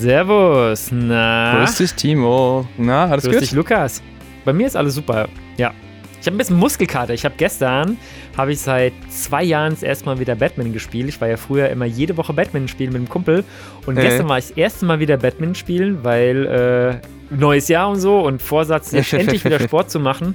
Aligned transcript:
Servus, 0.00 0.90
na? 0.92 1.58
Grüß 1.58 1.76
dich, 1.76 1.92
Timo. 1.92 2.66
Na, 2.78 3.04
alles 3.06 3.24
Grüß 3.24 3.34
gut? 3.34 3.42
dich, 3.42 3.52
Lukas. 3.52 4.02
Bei 4.46 4.52
mir 4.54 4.66
ist 4.66 4.74
alles 4.74 4.94
super, 4.94 5.28
ja. 5.58 5.72
Ich 6.18 6.26
habe 6.26 6.36
ein 6.36 6.38
bisschen 6.38 6.56
Muskelkater. 6.56 7.12
Ich 7.12 7.24
habe 7.24 7.34
gestern, 7.36 7.98
habe 8.36 8.52
ich 8.52 8.60
seit 8.60 8.94
zwei 9.10 9.42
Jahren 9.42 9.72
das 9.72 9.82
erste 9.82 10.06
Mal 10.06 10.18
wieder 10.18 10.34
Batman 10.36 10.72
gespielt. 10.72 11.08
Ich 11.10 11.20
war 11.20 11.28
ja 11.28 11.36
früher 11.36 11.68
immer 11.68 11.84
jede 11.84 12.16
Woche 12.16 12.32
Batman 12.32 12.66
spielen 12.68 12.92
mit 12.92 12.98
einem 13.00 13.08
Kumpel. 13.10 13.44
Und 13.86 13.98
Äh. 13.98 14.02
gestern 14.02 14.28
war 14.28 14.38
ich 14.38 14.48
das 14.48 14.56
erste 14.56 14.86
Mal 14.86 15.00
wieder 15.00 15.18
Batman 15.18 15.54
spielen, 15.54 15.98
weil 16.02 17.00
äh, 17.30 17.34
neues 17.34 17.68
Jahr 17.68 17.90
und 17.90 18.00
so 18.00 18.20
und 18.20 18.40
Vorsatz, 18.40 18.92
jetzt 18.92 19.12
endlich 19.12 19.44
wieder 19.44 19.60
Sport 19.60 19.90
zu 19.90 20.00
machen. 20.00 20.34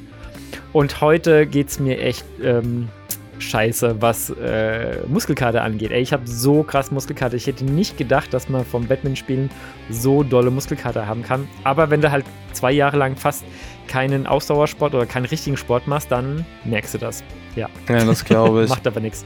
Und 0.74 1.02
heute 1.02 1.48
geht 1.48 1.70
es 1.70 1.80
mir 1.80 2.00
echt 2.00 2.26
ähm, 2.44 2.90
scheiße, 3.40 4.02
was 4.02 4.30
äh, 4.30 4.98
Muskelkater 5.08 5.64
angeht. 5.64 5.92
Ey, 5.92 6.02
ich 6.02 6.14
habe 6.14 6.24
so 6.28 6.64
krass 6.64 6.92
Muskelkater. 6.92 7.36
Ich 7.36 7.48
hätte 7.48 7.66
nicht 7.66 7.98
gedacht, 7.98 8.34
dass 8.34 8.50
man 8.50 8.64
vom 8.66 8.88
Batman-Spielen 8.88 9.50
so 9.90 10.24
dolle 10.24 10.52
Muskelkater 10.52 11.06
haben 11.08 11.24
kann. 11.24 11.48
Aber 11.64 11.90
wenn 11.90 12.02
du 12.02 12.12
halt 12.12 12.26
zwei 12.54 12.72
Jahre 12.72 12.98
lang 12.98 13.16
fast 13.18 13.44
keinen 13.88 14.26
Ausdauersport 14.26 14.96
oder 14.96 15.06
keinen 15.06 15.26
richtigen 15.26 15.58
Sport 15.58 15.88
machst, 15.88 16.12
dann 16.12 16.46
merkst 16.64 16.94
du 16.94 16.98
das. 16.98 17.24
Ja, 17.56 17.70
Ja, 17.90 18.04
das 18.06 18.24
glaube 18.26 18.64
ich. 18.66 18.70
macht 18.70 18.88
aber 18.88 19.00
nichts. 19.00 19.26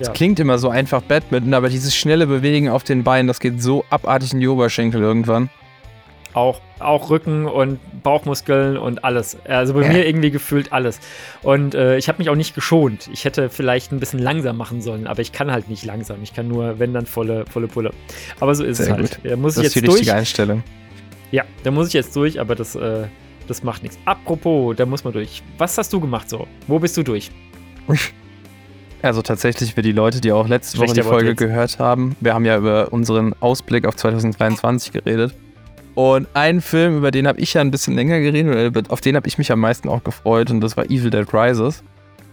Es 0.00 0.06
Ja. 0.06 0.12
klingt 0.14 0.40
immer 0.40 0.58
so 0.58 0.70
einfach 0.70 1.02
Badminton, 1.02 1.52
aber 1.52 1.68
dieses 1.68 1.94
schnelle 1.94 2.26
Bewegen 2.26 2.68
auf 2.70 2.82
den 2.84 3.04
Beinen, 3.04 3.28
das 3.28 3.38
geht 3.38 3.60
so 3.62 3.84
abartig 3.90 4.32
in 4.32 4.40
die 4.40 4.48
Oberschenkel 4.48 5.00
irgendwann. 5.02 5.50
Auch, 6.32 6.60
auch 6.78 7.10
Rücken 7.10 7.46
und 7.46 7.80
Bauchmuskeln 8.02 8.76
und 8.76 9.04
alles. 9.04 9.36
Also 9.48 9.74
bei 9.74 9.82
Ja. 9.82 9.88
mir 9.92 10.06
irgendwie 10.06 10.30
gefühlt 10.30 10.72
alles. 10.72 11.00
Und 11.42 11.74
äh, 11.74 11.96
ich 11.98 12.08
habe 12.08 12.18
mich 12.18 12.30
auch 12.30 12.36
nicht 12.36 12.54
geschont. 12.54 13.08
Ich 13.12 13.24
hätte 13.24 13.50
vielleicht 13.50 13.90
ein 13.92 13.98
bisschen 13.98 14.20
langsam 14.20 14.56
machen 14.56 14.80
sollen, 14.80 15.06
aber 15.08 15.20
ich 15.22 15.32
kann 15.32 15.50
halt 15.50 15.68
nicht 15.68 15.84
langsam. 15.84 16.22
Ich 16.22 16.32
kann 16.32 16.46
nur, 16.46 16.78
wenn 16.78 16.94
dann 16.94 17.06
volle, 17.06 17.44
volle 17.50 17.66
Pulle. 17.66 17.90
Aber 18.38 18.54
so 18.54 18.62
ist 18.64 18.76
Sehr 18.78 18.86
es 18.86 18.92
halt. 18.92 19.22
gut. 19.22 19.30
Da 19.30 19.36
muss 19.36 19.54
Das 19.56 19.62
ich 19.62 19.66
ist 19.68 19.74
die 19.74 19.78
jetzt 19.80 19.86
durch. 19.88 19.98
richtige 20.00 20.16
Einstellung. 20.16 20.62
Ja, 21.32 21.44
da 21.64 21.70
muss 21.72 21.88
ich 21.88 21.94
jetzt 21.94 22.14
durch, 22.14 22.40
aber 22.40 22.54
das, 22.54 22.74
äh, 22.76 23.04
das 23.48 23.62
macht 23.64 23.82
nichts. 23.82 23.98
Apropos, 24.04 24.76
da 24.76 24.86
muss 24.86 25.02
man 25.04 25.12
durch. 25.12 25.42
Was 25.58 25.76
hast 25.78 25.92
du 25.92 26.00
gemacht 26.00 26.28
so? 26.30 26.46
Wo 26.68 26.78
bist 26.78 26.96
du 26.96 27.02
durch? 27.02 27.30
Also 29.02 29.22
tatsächlich 29.22 29.74
für 29.74 29.80
die 29.80 29.92
Leute, 29.92 30.20
die 30.20 30.30
auch 30.30 30.46
letzte 30.46 30.76
Woche 30.76 30.88
die 30.88 30.92
Schlechter 30.92 31.08
Folge 31.10 31.28
Wortwitz. 31.28 31.38
gehört 31.48 31.78
haben, 31.78 32.16
wir 32.20 32.34
haben 32.34 32.44
ja 32.44 32.58
über 32.58 32.92
unseren 32.92 33.34
Ausblick 33.40 33.86
auf 33.86 33.96
2023 33.96 34.92
geredet. 34.92 35.34
Und 36.00 36.28
einen 36.32 36.62
Film, 36.62 36.96
über 36.96 37.10
den 37.10 37.28
habe 37.28 37.38
ich 37.40 37.52
ja 37.52 37.60
ein 37.60 37.70
bisschen 37.70 37.94
länger 37.94 38.20
geredet, 38.20 38.88
auf 38.88 39.02
den 39.02 39.16
habe 39.16 39.28
ich 39.28 39.36
mich 39.36 39.52
am 39.52 39.60
meisten 39.60 39.86
auch 39.90 40.02
gefreut, 40.02 40.50
und 40.50 40.62
das 40.62 40.74
war 40.78 40.86
Evil 40.86 41.10
Dead 41.10 41.26
Rises, 41.30 41.84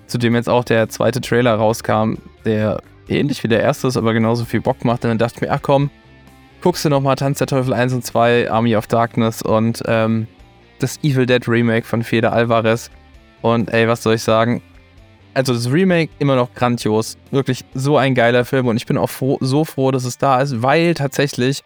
zu 0.05 0.17
dem 0.17 0.35
jetzt 0.35 0.47
auch 0.47 0.63
der 0.63 0.87
zweite 0.87 1.19
Trailer 1.19 1.55
rauskam, 1.55 2.13
der 2.45 2.79
ähnlich 3.09 3.43
wie 3.43 3.49
der 3.49 3.59
erste 3.59 3.89
ist, 3.89 3.97
aber 3.97 4.13
genauso 4.13 4.45
viel 4.45 4.61
Bock 4.61 4.85
macht. 4.85 5.03
Und 5.03 5.09
dann 5.09 5.17
dachte 5.17 5.35
ich 5.35 5.41
mir, 5.41 5.51
ach 5.51 5.59
komm, 5.61 5.89
guckst 6.61 6.85
du 6.85 6.89
nochmal 6.89 7.17
Tanz 7.17 7.39
der 7.39 7.47
Teufel 7.47 7.73
1 7.73 7.91
und 7.91 8.05
2, 8.05 8.49
Army 8.49 8.73
of 8.77 8.87
Darkness 8.87 9.41
und 9.41 9.83
ähm, 9.85 10.27
das 10.79 10.97
Evil 11.03 11.25
Dead 11.25 11.45
Remake 11.45 11.85
von 11.85 12.03
Fede 12.03 12.31
Alvarez. 12.31 12.89
Und 13.41 13.73
ey, 13.73 13.85
was 13.89 14.01
soll 14.01 14.15
ich 14.15 14.23
sagen? 14.23 14.61
Also 15.33 15.53
das 15.53 15.69
Remake 15.69 16.09
immer 16.19 16.37
noch 16.37 16.53
grandios. 16.53 17.17
Wirklich 17.31 17.65
so 17.73 17.97
ein 17.97 18.15
geiler 18.15 18.45
Film 18.45 18.67
und 18.67 18.77
ich 18.77 18.85
bin 18.85 18.97
auch 18.97 19.09
froh, 19.09 19.37
so 19.41 19.65
froh, 19.65 19.91
dass 19.91 20.05
es 20.05 20.17
da 20.17 20.39
ist, 20.39 20.63
weil 20.63 20.93
tatsächlich 20.93 21.65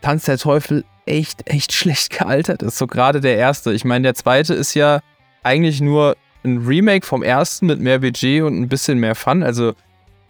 Tanz 0.00 0.24
der 0.24 0.38
Teufel 0.38 0.84
echt, 1.06 1.48
echt 1.48 1.72
schlecht 1.74 2.10
gealtert 2.10 2.62
ist. 2.62 2.78
So 2.78 2.86
gerade 2.86 3.20
der 3.20 3.36
erste. 3.36 3.72
Ich 3.72 3.84
meine, 3.84 4.04
der 4.04 4.14
zweite 4.14 4.54
ist 4.54 4.74
ja 4.74 5.00
eigentlich 5.42 5.80
nur 5.80 6.16
ein 6.44 6.66
Remake 6.66 7.06
vom 7.06 7.22
ersten 7.22 7.66
mit 7.66 7.80
mehr 7.80 7.98
Budget 7.98 8.42
und 8.42 8.60
ein 8.60 8.68
bisschen 8.68 8.98
mehr 8.98 9.14
Fun. 9.14 9.42
Also 9.42 9.74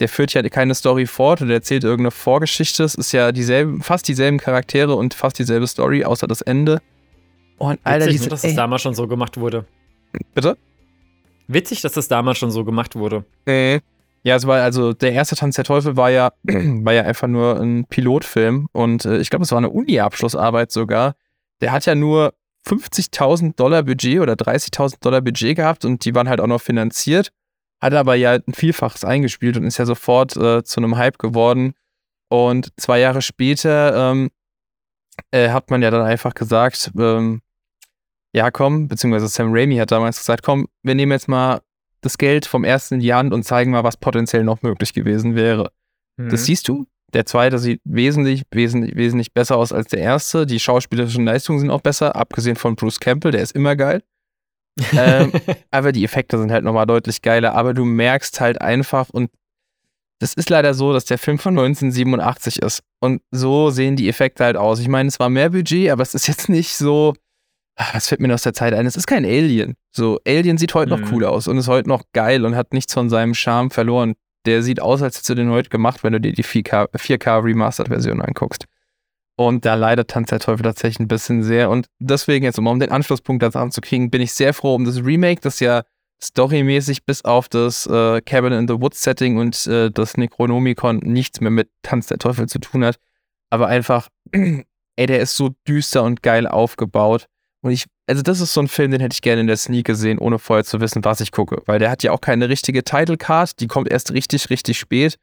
der 0.01 0.09
führt 0.09 0.35
ja 0.35 0.43
keine 0.49 0.75
Story 0.75 1.07
fort 1.07 1.43
oder 1.43 1.55
erzählt 1.55 1.85
irgendeine 1.85 2.11
Vorgeschichte. 2.11 2.85
Es 2.85 2.95
ist 2.95 3.13
ja 3.13 3.33
dieselben, 3.33 3.83
fast 3.83 4.09
dieselben 4.09 4.39
Charaktere 4.39 4.95
und 4.95 5.15
fast 5.15 5.39
dieselbe 5.39 5.67
Story, 5.67 6.05
außer 6.05 6.27
das 6.27 6.43
Ende. 6.43 6.81
Und 7.59 7.81
Alter, 7.85 8.07
Witzig, 8.07 8.13
diese, 8.13 8.25
nur, 8.25 8.31
dass 8.31 8.43
das 8.43 8.55
damals 8.55 8.83
schon 8.83 8.95
so 8.95 9.07
gemacht 9.07 9.39
wurde. 9.39 9.65
bitte? 10.35 10.59
Witzig, 11.49 11.81
dass 11.81 11.93
das 11.93 12.09
damals 12.09 12.39
schon 12.39 12.51
so 12.51 12.65
gemacht 12.65 12.97
wurde. 12.97 13.25
Nee. 13.47 13.81
Ja, 14.27 14.35
es 14.35 14.45
war 14.45 14.61
also 14.61 14.93
der 14.93 15.13
erste 15.13 15.37
Tanz 15.37 15.55
der 15.55 15.65
Teufel 15.65 15.97
war 15.97 16.11
ja, 16.11 16.33
war 16.43 16.93
ja 16.93 17.03
einfach 17.03 17.29
nur 17.29 17.61
ein 17.61 17.85
Pilotfilm 17.85 18.69
und 18.73 19.05
äh, 19.05 19.19
ich 19.19 19.31
glaube, 19.31 19.45
es 19.45 19.53
war 19.53 19.59
eine 19.59 19.71
Uni-Abschlussarbeit 19.71 20.73
sogar. 20.73 21.15
Der 21.61 21.71
hat 21.71 21.87
ja 21.87 21.95
nur 21.95 22.35
50.000 22.67 23.55
Dollar 23.55 23.85
Budget 23.85 24.19
oder 24.19 24.33
30.000 24.33 24.97
Dollar 25.01 25.21
Budget 25.21 25.55
gehabt 25.55 25.85
und 25.85 26.05
die 26.05 26.13
waren 26.17 26.29
halt 26.29 26.41
auch 26.41 26.49
noch 26.49 26.61
finanziert. 26.61 27.31
Hat 27.81 27.95
aber 27.95 28.17
ja 28.17 28.33
ein 28.33 28.53
Vielfaches 28.53 29.05
eingespielt 29.05 29.57
und 29.59 29.63
ist 29.63 29.79
ja 29.79 29.87
sofort 29.87 30.37
äh, 30.37 30.65
zu 30.65 30.81
einem 30.81 30.97
Hype 30.97 31.19
geworden. 31.19 31.75
Und 32.29 32.73
zwei 32.79 32.99
Jahre 32.99 33.23
später 33.23 34.11
ähm, 34.11 34.31
äh, 35.31 35.51
hat 35.51 35.71
man 35.71 35.83
ja 35.83 35.93
dann 35.93 36.03
einfach 36.03 36.35
gesagt, 36.35 36.91
ähm, 36.99 37.43
ja 38.33 38.51
komm, 38.51 38.89
beziehungsweise 38.89 39.29
Sam 39.29 39.53
Raimi 39.53 39.77
hat 39.77 39.93
damals 39.93 40.19
gesagt, 40.19 40.43
komm, 40.43 40.67
wir 40.83 40.97
nehmen 40.97 41.13
jetzt 41.13 41.29
mal 41.29 41.61
das 42.07 42.19
Geld 42.19 42.47
vom 42.47 42.65
ersten 42.65 42.95
in 42.95 43.01
die 43.01 43.15
Hand 43.15 43.33
und 43.33 43.43
zeigen 43.43 43.73
mal, 43.73 43.85
was 43.85 43.97
potenziell 43.97 44.45
noch 44.45 44.63
möglich 44.63 44.93
gewesen 44.93 45.35
wäre. 45.35 45.71
Mhm. 46.17 46.31
Das 46.31 46.45
siehst 46.47 46.69
du. 46.69 46.87
Der 47.13 47.25
zweite 47.25 47.59
sieht 47.59 47.81
wesentlich, 47.85 48.43
wesentlich, 48.51 48.97
wesentlich 48.97 49.33
besser 49.33 49.57
aus 49.57 49.73
als 49.73 49.89
der 49.89 50.01
erste. 50.01 50.45
Die 50.45 50.61
schauspielerischen 50.61 51.25
Leistungen 51.25 51.61
sind 51.61 51.71
auch 51.71 51.81
besser, 51.81 52.17
abgesehen 52.17 52.57
von 52.57 52.77
Bruce 52.77 53.01
Campbell, 53.01 53.33
der 53.33 53.43
ist 53.43 53.53
immer 53.53 53.77
geil. 53.77 54.03
ähm, 54.93 55.33
aber 55.71 55.93
die 55.93 56.05
Effekte 56.05 56.39
sind 56.39 56.53
halt 56.53 56.65
nochmal 56.65 56.87
deutlich 56.87 57.23
geiler. 57.23 57.55
Aber 57.55 57.73
du 57.73 57.85
merkst 57.85 58.41
halt 58.41 58.61
einfach, 58.61 59.09
und 59.11 59.31
das 60.19 60.35
ist 60.35 60.51
leider 60.51 60.75
so, 60.75 60.93
dass 60.93 61.05
der 61.05 61.19
Film 61.19 61.39
von 61.39 61.59
1987 61.59 62.63
ist. 62.63 62.83
Und 63.01 63.23
so 63.31 63.71
sehen 63.71 63.97
die 63.97 64.09
Effekte 64.09 64.45
halt 64.45 64.57
aus. 64.57 64.81
Ich 64.81 64.89
meine, 64.89 65.09
es 65.09 65.19
war 65.19 65.29
mehr 65.29 65.51
Budget, 65.51 65.91
aber 65.91 66.03
es 66.03 66.15
ist 66.15 66.27
jetzt 66.27 66.49
nicht 66.49 66.75
so. 66.75 67.15
Was 67.77 68.09
fällt 68.09 68.21
mir 68.21 68.33
aus 68.33 68.43
der 68.43 68.55
Zeit 68.55 68.73
ein? 68.73 68.87
Es 68.87 68.97
ist 68.97 69.07
kein 69.07 69.25
Alien. 69.25 69.75
So, 69.91 70.19
Alien 70.27 70.57
sieht 70.59 70.75
heute 70.75 70.91
noch 70.91 71.01
Mhm. 71.01 71.13
cool 71.13 71.25
aus 71.25 71.47
und 71.47 71.59
ist 71.59 71.69
heute 71.69 71.89
noch 71.89 72.05
geil 72.13 72.45
und 72.47 72.57
hat 72.57 72.73
nichts 72.73 72.95
von 72.95 73.11
seinem 73.11 73.35
Charme 73.35 73.71
verloren. 73.71 74.15
Der 74.47 74.63
sieht 74.63 74.81
aus, 74.81 75.03
als 75.03 75.17
hättest 75.17 75.29
du 75.29 75.35
den 75.35 75.51
heute 75.51 75.69
gemacht, 75.69 76.03
wenn 76.03 76.13
du 76.13 76.21
dir 76.21 76.33
die 76.33 76.45
4K, 76.45 76.89
4K 76.97 77.43
Remastered-Version 77.45 78.23
anguckst. 78.23 78.65
Und 79.39 79.67
da 79.67 79.75
leidet 79.75 80.09
Tanz 80.09 80.31
der 80.31 80.39
Teufel 80.41 80.63
tatsächlich 80.63 81.01
ein 81.01 81.09
bisschen 81.09 81.43
sehr. 81.43 81.69
Und 81.69 81.87
deswegen 81.99 82.45
jetzt, 82.47 82.59
um 82.59 82.67
um 82.67 82.81
den 82.81 82.91
Anschlusspunkt 82.91 83.43
dazu 83.43 83.59
anzukriegen, 83.59 84.11
bin 84.11 84.23
ich 84.23 84.33
sehr 84.33 84.55
froh 84.55 84.75
um 84.75 84.85
das 84.87 85.05
Remake, 85.05 85.43
das 85.43 85.61
ja 85.61 85.83
storymäßig 86.23 87.05
bis 87.05 87.25
auf 87.27 87.49
das 87.51 87.85
äh, 87.87 88.23
Cabin 88.23 88.53
in 88.55 88.69
the 88.69 88.81
Woods 88.81 89.03
Setting 89.03 89.37
und 89.37 89.67
äh, 89.67 89.91
das 89.91 90.17
Necronomicon 90.17 90.99
nichts 91.03 91.43
mehr 91.43 91.51
mit 91.51 91.69
Tanz 91.83 92.07
der 92.07 92.17
Teufel 92.17 92.49
zu 92.49 92.59
tun 92.59 92.85
hat. 92.87 92.97
Aber 93.51 93.67
einfach, 93.67 94.09
ey, 94.33 95.07
der 95.07 95.21
ist 95.21 95.37
so 95.37 95.51
düster 95.69 96.03
und 96.05 96.23
geil 96.23 96.47
aufgebaut. 96.47 97.27
Und 97.67 97.73
ich, 97.73 97.87
also 98.07 98.23
das 98.23 98.41
ist 98.41 98.55
so 98.55 98.61
ein 98.61 98.69
Film, 98.69 98.93
den 98.93 99.01
hätte 99.01 99.15
ich 99.15 99.23
gerne 99.23 99.41
in 99.41 99.49
der 99.49 99.57
Sneak 99.57 99.87
gesehen, 99.87 100.21
ohne 100.21 100.39
vorher 100.39 100.65
zu 100.65 100.81
wissen, 100.81 101.05
was 101.05 101.21
ich 101.21 101.33
gucke. 101.33 101.63
Weil 101.67 101.81
der 101.81 101.91
hat 101.91 102.05
ja 102.05 102.13
auch 102.13 102.21
keine 102.21 102.49
richtige 102.49 102.85
Title 102.85 103.17
Card, 103.17 103.59
die 103.59 103.67
kommt 103.67 103.91
erst 103.91 104.13
richtig, 104.13 104.51
richtig 104.51 104.79
spät. 104.79 105.17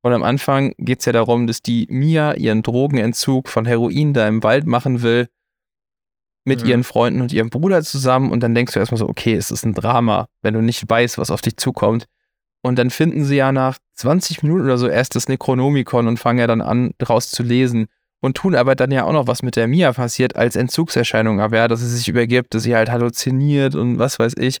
Und 0.00 0.14
am 0.14 0.22
Anfang 0.22 0.72
geht 0.78 1.00
es 1.00 1.04
ja 1.04 1.12
darum, 1.12 1.46
dass 1.46 1.60
die 1.60 1.86
Mia 1.90 2.32
ihren 2.32 2.62
Drogenentzug 2.62 3.50
von 3.50 3.66
Heroin 3.66 4.14
da 4.14 4.26
im 4.26 4.42
Wald 4.42 4.66
machen 4.66 5.02
will. 5.02 5.28
Mit 6.46 6.62
Mhm. 6.62 6.68
ihren 6.70 6.84
Freunden 6.84 7.20
und 7.20 7.34
ihrem 7.34 7.50
Bruder 7.50 7.82
zusammen. 7.82 8.32
Und 8.32 8.40
dann 8.42 8.54
denkst 8.54 8.72
du 8.72 8.80
erstmal 8.80 8.98
so, 8.98 9.06
okay, 9.06 9.34
es 9.34 9.50
ist 9.50 9.66
ein 9.66 9.74
Drama, 9.74 10.26
wenn 10.40 10.54
du 10.54 10.62
nicht 10.62 10.88
weißt, 10.88 11.18
was 11.18 11.30
auf 11.30 11.42
dich 11.42 11.58
zukommt. 11.58 12.06
Und 12.62 12.78
dann 12.78 12.88
finden 12.88 13.24
sie 13.26 13.36
ja 13.36 13.52
nach 13.52 13.76
20 13.96 14.42
Minuten 14.42 14.64
oder 14.64 14.78
so 14.78 14.88
erst 14.88 15.16
das 15.16 15.28
Necronomicon 15.28 16.08
und 16.08 16.16
fangen 16.16 16.38
ja 16.38 16.46
dann 16.46 16.62
an, 16.62 16.92
draus 16.96 17.30
zu 17.30 17.42
lesen. 17.42 17.88
Und 18.20 18.36
tun 18.36 18.54
aber 18.54 18.74
dann 18.74 18.90
ja 18.90 19.04
auch 19.04 19.12
noch, 19.12 19.26
was 19.26 19.42
mit 19.42 19.56
der 19.56 19.66
Mia 19.66 19.92
passiert, 19.92 20.36
als 20.36 20.56
Entzugserscheinung. 20.56 21.40
Aber 21.40 21.56
ja, 21.56 21.68
dass 21.68 21.80
sie 21.80 21.88
sich 21.88 22.08
übergibt, 22.08 22.54
dass 22.54 22.64
sie 22.64 22.76
halt 22.76 22.90
halluziniert 22.90 23.74
und 23.74 23.98
was 23.98 24.18
weiß 24.18 24.34
ich. 24.38 24.58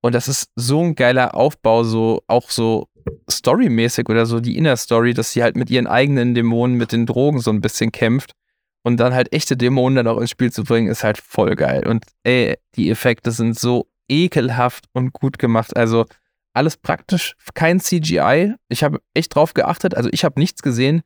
Und 0.00 0.14
das 0.14 0.28
ist 0.28 0.50
so 0.56 0.82
ein 0.82 0.94
geiler 0.94 1.34
Aufbau, 1.34 1.84
so 1.84 2.22
auch 2.26 2.50
so 2.50 2.88
storymäßig 3.30 4.08
oder 4.08 4.26
so 4.26 4.40
die 4.40 4.56
Inner 4.56 4.76
Story, 4.76 5.14
dass 5.14 5.32
sie 5.32 5.42
halt 5.42 5.56
mit 5.56 5.70
ihren 5.70 5.86
eigenen 5.86 6.34
Dämonen, 6.34 6.76
mit 6.76 6.92
den 6.92 7.06
Drogen 7.06 7.40
so 7.40 7.50
ein 7.50 7.60
bisschen 7.60 7.92
kämpft. 7.92 8.32
Und 8.84 8.98
dann 8.98 9.14
halt 9.14 9.32
echte 9.32 9.56
Dämonen 9.56 9.96
dann 9.96 10.08
auch 10.08 10.18
ins 10.18 10.30
Spiel 10.30 10.50
zu 10.50 10.64
bringen, 10.64 10.88
ist 10.88 11.04
halt 11.04 11.18
voll 11.18 11.54
geil. 11.54 11.86
Und 11.86 12.04
ey, 12.24 12.56
die 12.74 12.90
Effekte 12.90 13.30
sind 13.30 13.58
so 13.58 13.86
ekelhaft 14.08 14.86
und 14.92 15.12
gut 15.12 15.38
gemacht. 15.38 15.76
Also 15.76 16.06
alles 16.52 16.76
praktisch, 16.76 17.34
kein 17.54 17.78
CGI. 17.78 18.54
Ich 18.68 18.82
habe 18.82 19.00
echt 19.14 19.34
drauf 19.34 19.54
geachtet. 19.54 19.94
Also 19.94 20.08
ich 20.12 20.24
habe 20.24 20.40
nichts 20.40 20.62
gesehen. 20.62 21.02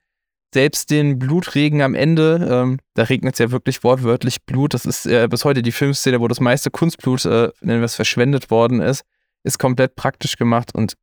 Selbst 0.55 0.91
den 0.91 1.19
Blutregen 1.19 1.83
am 1.83 1.95
Ende, 1.95 2.49
ähm, 2.51 2.79
da 2.95 3.03
regnet 3.05 3.35
es 3.35 3.39
ja 3.39 3.51
wirklich 3.51 3.85
wortwörtlich 3.85 4.43
Blut. 4.45 4.75
Das 4.75 4.85
ist 4.87 5.07
äh, 5.07 5.27
bis 5.29 5.45
heute 5.45 5.61
die 5.63 5.73
Filmszene, 5.73 6.21
wo 6.21 6.29
das 6.29 6.41
meiste 6.41 6.71
Kunstblut, 6.71 7.25
äh, 7.27 7.51
nennen 7.61 7.81
wir 7.81 7.85
es, 7.85 7.97
verschwendet 7.97 8.51
worden 8.51 8.81
ist, 8.81 9.03
ist 9.43 9.59
komplett 9.59 9.97
praktisch 9.97 10.37
gemacht 10.37 10.75
und 10.75 10.95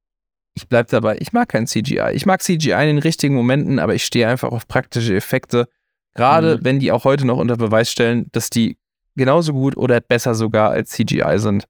ich 0.55 0.67
bleibe 0.67 0.89
dabei. 0.89 1.17
Ich 1.19 1.33
mag 1.33 1.49
kein 1.49 1.67
CGI. 1.67 2.11
Ich 2.13 2.25
mag 2.25 2.41
CGI 2.41 2.71
in 2.71 2.87
den 2.95 2.97
richtigen 2.99 3.35
Momenten, 3.35 3.79
aber 3.79 3.95
ich 3.95 4.05
stehe 4.05 4.27
einfach 4.27 4.51
auf 4.51 4.67
praktische 4.67 5.15
Effekte. 5.15 5.67
Gerade 6.15 6.57
Mhm. 6.57 6.65
wenn 6.65 6.79
die 6.79 6.91
auch 6.91 7.05
heute 7.05 7.25
noch 7.25 7.37
unter 7.37 7.57
Beweis 7.57 7.91
stellen, 7.91 8.27
dass 8.31 8.49
die 8.49 8.77
genauso 9.15 9.53
gut 9.53 9.75
oder 9.77 9.99
besser 9.99 10.35
sogar 10.35 10.71
als 10.71 10.91
CGI 10.91 11.37
sind. 11.37 11.65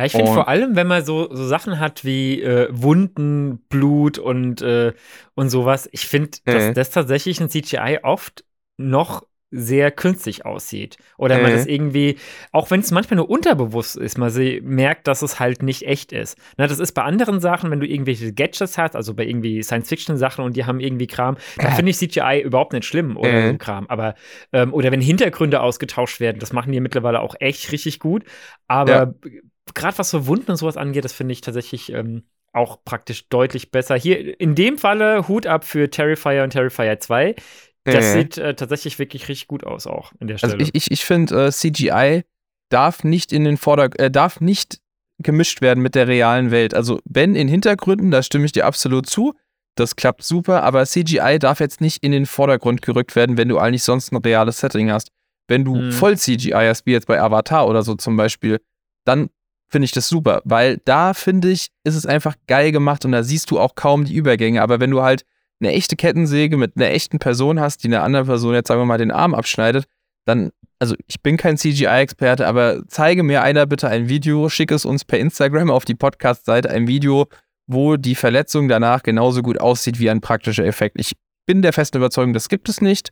Ja, 0.00 0.06
ich 0.06 0.12
finde 0.12 0.32
vor 0.32 0.48
allem, 0.48 0.76
wenn 0.76 0.86
man 0.86 1.04
so, 1.04 1.28
so 1.30 1.46
Sachen 1.46 1.78
hat 1.78 2.06
wie 2.06 2.40
äh, 2.40 2.68
Wunden, 2.70 3.58
Blut 3.68 4.18
und, 4.18 4.62
äh, 4.62 4.94
und 5.34 5.50
sowas, 5.50 5.90
ich 5.92 6.06
finde, 6.06 6.38
dass 6.46 6.68
Mhm. 6.68 6.74
das 6.74 6.90
tatsächlich 6.90 7.38
in 7.38 7.50
CGI 7.50 8.00
oft 8.02 8.44
noch 8.78 9.26
sehr 9.50 9.90
künstlich 9.90 10.46
aussieht. 10.46 10.96
Oder 11.18 11.38
man 11.42 11.50
das 11.50 11.66
irgendwie, 11.66 12.18
auch 12.52 12.70
wenn 12.70 12.80
es 12.80 12.92
manchmal 12.92 13.16
nur 13.16 13.28
unterbewusst 13.28 13.96
ist, 13.96 14.16
man 14.16 14.32
merkt, 14.62 15.08
dass 15.08 15.22
es 15.22 15.40
halt 15.40 15.62
nicht 15.62 15.86
echt 15.86 16.12
ist. 16.12 16.38
Na, 16.56 16.68
das 16.68 16.78
ist 16.78 16.92
bei 16.92 17.02
anderen 17.02 17.40
Sachen, 17.40 17.70
wenn 17.70 17.80
du 17.80 17.86
irgendwelche 17.86 18.32
Gadgets 18.32 18.78
hast, 18.78 18.94
also 18.94 19.12
bei 19.12 19.26
irgendwie 19.26 19.62
Science-Fiction-Sachen 19.62 20.44
und 20.44 20.56
die 20.56 20.66
haben 20.66 20.78
irgendwie 20.78 21.08
Kram, 21.08 21.36
da 21.58 21.72
finde 21.72 21.90
ich 21.90 21.98
CGI 21.98 22.40
überhaupt 22.42 22.72
nicht 22.72 22.84
schlimm 22.84 23.16
oder 23.16 23.32
äh. 23.32 23.50
so 23.52 23.58
Kram. 23.58 23.86
Aber, 23.88 24.14
ähm, 24.52 24.72
oder 24.72 24.92
wenn 24.92 25.00
Hintergründe 25.00 25.60
ausgetauscht 25.60 26.20
werden, 26.20 26.38
das 26.38 26.52
machen 26.52 26.70
die 26.70 26.80
mittlerweile 26.80 27.20
auch 27.20 27.34
echt 27.40 27.72
richtig 27.72 27.98
gut. 27.98 28.24
Aber 28.68 29.14
ja. 29.24 29.30
Gerade 29.74 29.98
was 29.98 30.10
so 30.10 30.26
Wunden 30.26 30.50
und 30.50 30.56
sowas 30.56 30.76
angeht, 30.76 31.04
das 31.04 31.12
finde 31.12 31.32
ich 31.32 31.40
tatsächlich 31.40 31.92
ähm, 31.92 32.24
auch 32.52 32.84
praktisch 32.84 33.28
deutlich 33.28 33.70
besser. 33.70 33.96
Hier 33.96 34.40
in 34.40 34.54
dem 34.54 34.78
Falle 34.78 35.28
Hut 35.28 35.46
ab 35.46 35.64
für 35.64 35.90
Terrifier 35.90 36.42
und 36.42 36.50
Terrifier 36.50 36.98
2. 36.98 37.36
Das 37.84 38.04
äh. 38.04 38.12
sieht 38.12 38.38
äh, 38.38 38.54
tatsächlich 38.54 38.98
wirklich 38.98 39.28
richtig 39.28 39.48
gut 39.48 39.64
aus, 39.64 39.86
auch 39.86 40.12
in 40.20 40.26
der 40.26 40.34
also 40.34 40.48
Stelle. 40.48 40.60
Also 40.60 40.72
ich, 40.74 40.86
ich, 40.86 40.90
ich 40.90 41.04
finde, 41.04 41.46
äh, 41.46 41.50
CGI 41.50 42.24
darf 42.68 43.04
nicht 43.04 43.32
in 43.32 43.44
den 43.44 43.56
Vorder 43.56 43.88
äh, 43.98 44.10
darf 44.10 44.40
nicht 44.40 44.80
gemischt 45.22 45.60
werden 45.60 45.82
mit 45.82 45.94
der 45.94 46.08
realen 46.08 46.50
Welt. 46.50 46.74
Also, 46.74 47.00
wenn 47.04 47.34
in 47.34 47.48
Hintergründen, 47.48 48.10
da 48.10 48.22
stimme 48.22 48.46
ich 48.46 48.52
dir 48.52 48.66
absolut 48.66 49.06
zu, 49.06 49.34
das 49.76 49.96
klappt 49.96 50.22
super, 50.22 50.62
aber 50.62 50.84
CGI 50.86 51.38
darf 51.38 51.60
jetzt 51.60 51.80
nicht 51.80 52.02
in 52.02 52.12
den 52.12 52.26
Vordergrund 52.26 52.82
gerückt 52.82 53.16
werden, 53.16 53.36
wenn 53.36 53.48
du 53.48 53.58
eigentlich 53.58 53.82
sonst 53.82 54.12
ein 54.12 54.16
reales 54.16 54.60
Setting 54.60 54.90
hast. 54.90 55.10
Wenn 55.48 55.64
du 55.64 55.76
hm. 55.76 55.92
voll 55.92 56.16
CGI 56.16 56.52
hast, 56.52 56.86
wie 56.86 56.92
jetzt 56.92 57.06
bei 57.06 57.20
Avatar 57.20 57.68
oder 57.68 57.82
so 57.82 57.94
zum 57.94 58.16
Beispiel, 58.16 58.60
dann 59.04 59.30
finde 59.70 59.84
ich 59.84 59.92
das 59.92 60.08
super, 60.08 60.42
weil 60.44 60.80
da 60.84 61.14
finde 61.14 61.50
ich, 61.50 61.68
ist 61.84 61.94
es 61.94 62.06
einfach 62.06 62.34
geil 62.46 62.72
gemacht 62.72 63.04
und 63.04 63.12
da 63.12 63.22
siehst 63.22 63.50
du 63.50 63.58
auch 63.58 63.74
kaum 63.74 64.04
die 64.04 64.14
Übergänge. 64.14 64.62
Aber 64.62 64.80
wenn 64.80 64.90
du 64.90 65.02
halt 65.02 65.24
eine 65.60 65.72
echte 65.72 65.96
Kettensäge 65.96 66.56
mit 66.56 66.76
einer 66.76 66.90
echten 66.90 67.18
Person 67.18 67.60
hast, 67.60 67.84
die 67.84 67.88
einer 67.88 68.02
anderen 68.02 68.26
Person 68.26 68.54
jetzt 68.54 68.68
sagen 68.68 68.80
wir 68.80 68.86
mal 68.86 68.98
den 68.98 69.10
Arm 69.10 69.34
abschneidet, 69.34 69.84
dann, 70.26 70.50
also 70.78 70.94
ich 71.06 71.22
bin 71.22 71.36
kein 71.36 71.56
CGI-Experte, 71.56 72.46
aber 72.46 72.82
zeige 72.88 73.22
mir 73.22 73.42
einer 73.42 73.66
bitte 73.66 73.88
ein 73.88 74.08
Video, 74.08 74.48
schicke 74.48 74.74
es 74.74 74.84
uns 74.84 75.04
per 75.04 75.18
Instagram 75.18 75.70
auf 75.70 75.84
die 75.84 75.94
Podcast-Seite, 75.94 76.70
ein 76.70 76.86
Video, 76.86 77.28
wo 77.66 77.96
die 77.96 78.14
Verletzung 78.14 78.68
danach 78.68 79.02
genauso 79.02 79.42
gut 79.42 79.60
aussieht 79.60 79.98
wie 80.00 80.10
ein 80.10 80.20
praktischer 80.20 80.64
Effekt. 80.64 80.96
Ich 80.98 81.12
bin 81.46 81.62
der 81.62 81.72
festen 81.72 81.98
Überzeugung, 81.98 82.32
das 82.32 82.48
gibt 82.48 82.68
es 82.68 82.80
nicht 82.80 83.10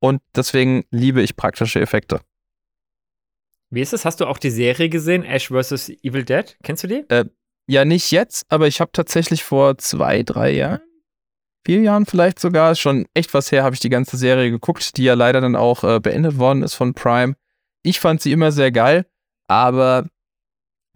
und 0.00 0.20
deswegen 0.34 0.84
liebe 0.90 1.22
ich 1.22 1.36
praktische 1.36 1.80
Effekte. 1.80 2.20
Wie 3.70 3.80
ist 3.80 3.92
es? 3.92 4.04
Hast 4.04 4.20
du 4.20 4.26
auch 4.26 4.38
die 4.38 4.50
Serie 4.50 4.88
gesehen, 4.88 5.24
Ash 5.24 5.48
vs. 5.48 5.90
Evil 6.02 6.24
Dead? 6.24 6.56
Kennst 6.62 6.84
du 6.84 6.88
die? 6.88 7.04
Äh, 7.08 7.24
ja, 7.68 7.84
nicht 7.84 8.10
jetzt, 8.12 8.46
aber 8.48 8.68
ich 8.68 8.80
habe 8.80 8.92
tatsächlich 8.92 9.42
vor 9.42 9.76
zwei, 9.78 10.22
drei 10.22 10.52
Jahren, 10.52 10.80
vier 11.64 11.80
Jahren 11.80 12.06
vielleicht 12.06 12.38
sogar, 12.38 12.76
schon 12.76 13.06
echt 13.14 13.34
was 13.34 13.50
her, 13.50 13.64
habe 13.64 13.74
ich 13.74 13.80
die 13.80 13.88
ganze 13.88 14.16
Serie 14.16 14.50
geguckt, 14.50 14.96
die 14.96 15.04
ja 15.04 15.14
leider 15.14 15.40
dann 15.40 15.56
auch 15.56 15.82
äh, 15.82 15.98
beendet 15.98 16.38
worden 16.38 16.62
ist 16.62 16.74
von 16.74 16.94
Prime. 16.94 17.34
Ich 17.82 17.98
fand 17.98 18.20
sie 18.22 18.30
immer 18.30 18.52
sehr 18.52 18.70
geil, 18.70 19.04
aber 19.48 20.06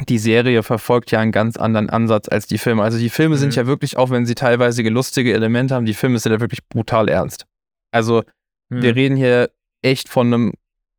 die 0.08 0.18
Serie 0.18 0.62
verfolgt 0.62 1.10
ja 1.10 1.20
einen 1.20 1.32
ganz 1.32 1.56
anderen 1.56 1.90
Ansatz 1.90 2.28
als 2.28 2.46
die 2.46 2.58
Filme. 2.58 2.82
Also 2.82 2.98
die 2.98 3.10
Filme 3.10 3.34
mhm. 3.34 3.40
sind 3.40 3.56
ja 3.56 3.66
wirklich, 3.66 3.96
auch 3.96 4.10
wenn 4.10 4.26
sie 4.26 4.34
teilweise 4.34 4.82
lustige 4.82 5.34
Elemente 5.34 5.74
haben, 5.74 5.86
die 5.86 5.94
Filme 5.94 6.18
sind 6.18 6.32
ja 6.32 6.40
wirklich 6.40 6.66
brutal 6.68 7.08
ernst. 7.08 7.46
Also 7.90 8.22
mhm. 8.68 8.82
wir 8.82 8.94
reden 8.94 9.16
hier 9.16 9.50
echt 9.82 10.08
von 10.08 10.28
einem 10.28 10.52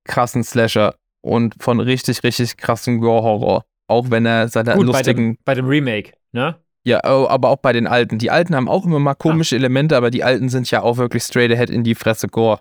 krassen 0.03 0.43
Slasher 0.43 0.95
und 1.21 1.55
von 1.59 1.79
richtig, 1.79 2.23
richtig 2.23 2.57
krassen 2.57 2.99
Gore-Horror. 2.99 3.65
Auch 3.87 4.09
wenn 4.09 4.25
er 4.25 4.47
seine 4.47 4.75
Gut, 4.75 4.87
lustigen. 4.87 5.37
Bei 5.43 5.53
dem, 5.53 5.63
bei 5.63 5.67
dem 5.67 5.67
Remake, 5.67 6.13
ne? 6.31 6.55
Ja, 6.83 7.03
aber 7.03 7.49
auch 7.49 7.57
bei 7.57 7.73
den 7.73 7.85
alten. 7.85 8.17
Die 8.17 8.31
alten 8.31 8.55
haben 8.55 8.67
auch 8.67 8.85
immer 8.85 8.99
mal 8.99 9.13
komische 9.13 9.55
ah. 9.55 9.59
Elemente, 9.59 9.95
aber 9.95 10.09
die 10.09 10.23
alten 10.23 10.49
sind 10.49 10.69
ja 10.71 10.81
auch 10.81 10.97
wirklich 10.97 11.23
straight 11.23 11.51
ahead 11.51 11.69
in 11.69 11.83
die 11.83 11.93
Fresse 11.93 12.27
Gore 12.27 12.59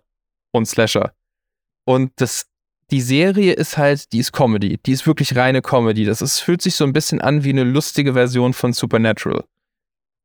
und 0.52 0.66
Slasher. 0.66 1.12
Und 1.86 2.12
das, 2.16 2.46
die 2.90 3.00
Serie 3.00 3.54
ist 3.54 3.78
halt, 3.78 4.12
die 4.12 4.18
ist 4.18 4.32
Comedy. 4.32 4.78
Die 4.84 4.92
ist 4.92 5.06
wirklich 5.06 5.36
reine 5.36 5.62
Comedy. 5.62 6.04
Das 6.04 6.20
ist, 6.20 6.40
fühlt 6.40 6.60
sich 6.60 6.74
so 6.74 6.84
ein 6.84 6.92
bisschen 6.92 7.20
an 7.20 7.44
wie 7.44 7.50
eine 7.50 7.64
lustige 7.64 8.12
Version 8.12 8.52
von 8.52 8.74
Supernatural. 8.74 9.44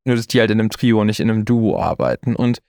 Nur, 0.04 0.16
dass 0.16 0.26
die 0.26 0.40
halt 0.40 0.50
in 0.50 0.60
einem 0.60 0.70
Trio, 0.70 1.04
nicht 1.04 1.20
in 1.20 1.30
einem 1.30 1.44
Duo 1.44 1.80
arbeiten. 1.80 2.36
Und 2.36 2.60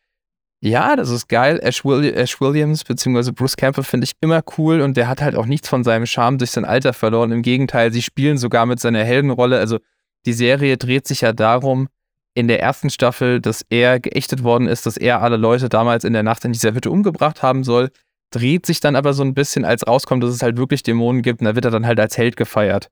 ja, 0.59 0.95
das 0.95 1.09
ist 1.09 1.27
geil. 1.29 1.59
Ash, 1.61 1.85
Will 1.85 2.03
Ash 2.15 2.41
Williams 2.41 2.83
bzw. 2.83 3.31
Bruce 3.31 3.55
Campbell 3.55 3.83
finde 3.83 4.05
ich 4.05 4.13
immer 4.21 4.43
cool 4.57 4.81
und 4.81 4.97
der 4.97 5.07
hat 5.07 5.21
halt 5.21 5.35
auch 5.35 5.45
nichts 5.45 5.69
von 5.69 5.83
seinem 5.83 6.07
Charme 6.07 6.39
durch 6.39 6.51
sein 6.51 6.65
Alter 6.65 6.93
verloren. 6.93 7.31
Im 7.31 7.43
Gegenteil, 7.43 7.91
sie 7.91 8.01
spielen 8.01 8.37
sogar 8.37 8.65
mit 8.65 8.79
seiner 8.79 9.03
Heldenrolle. 9.03 9.59
Also 9.59 9.77
die 10.25 10.33
Serie 10.33 10.77
dreht 10.77 11.07
sich 11.07 11.21
ja 11.21 11.31
darum, 11.31 11.89
in 12.33 12.47
der 12.47 12.61
ersten 12.61 12.89
Staffel, 12.89 13.39
dass 13.39 13.65
er 13.69 13.99
geächtet 13.99 14.43
worden 14.43 14.67
ist, 14.67 14.85
dass 14.85 14.97
er 14.97 15.21
alle 15.21 15.37
Leute 15.37 15.69
damals 15.69 16.03
in 16.03 16.13
der 16.13 16.23
Nacht 16.23 16.43
in 16.45 16.53
dieser 16.53 16.73
Hütte 16.73 16.91
umgebracht 16.91 17.43
haben 17.43 17.63
soll. 17.63 17.89
Dreht 18.31 18.65
sich 18.65 18.79
dann 18.79 18.95
aber 18.95 19.13
so 19.13 19.23
ein 19.23 19.33
bisschen, 19.33 19.63
als 19.63 19.87
rauskommt, 19.87 20.23
dass 20.23 20.31
es 20.31 20.41
halt 20.41 20.57
wirklich 20.57 20.83
Dämonen 20.83 21.21
gibt 21.21 21.41
und 21.41 21.45
da 21.45 21.55
wird 21.55 21.65
er 21.65 21.71
dann 21.71 21.85
halt 21.85 21.99
als 21.99 22.17
Held 22.17 22.35
gefeiert. 22.35 22.89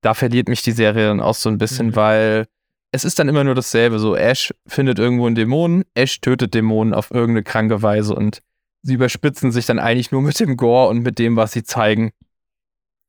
Da 0.00 0.14
verliert 0.14 0.48
mich 0.48 0.62
die 0.62 0.72
Serie 0.72 1.06
dann 1.06 1.20
auch 1.20 1.34
so 1.34 1.48
ein 1.48 1.58
bisschen, 1.58 1.88
mhm. 1.88 1.96
weil 1.96 2.46
es 2.92 3.04
ist 3.04 3.18
dann 3.18 3.28
immer 3.28 3.42
nur 3.42 3.54
dasselbe. 3.54 3.98
So, 3.98 4.14
Ash 4.14 4.54
findet 4.66 4.98
irgendwo 4.98 5.26
einen 5.26 5.34
Dämonen, 5.34 5.84
Ash 5.94 6.20
tötet 6.20 6.54
Dämonen 6.54 6.94
auf 6.94 7.10
irgendeine 7.10 7.42
kranke 7.42 7.82
Weise 7.82 8.14
und 8.14 8.42
sie 8.82 8.94
überspitzen 8.94 9.50
sich 9.50 9.66
dann 9.66 9.78
eigentlich 9.78 10.12
nur 10.12 10.22
mit 10.22 10.38
dem 10.38 10.56
Gore 10.56 10.88
und 10.88 11.00
mit 11.00 11.18
dem, 11.18 11.36
was 11.36 11.52
sie 11.52 11.64
zeigen. 11.64 12.12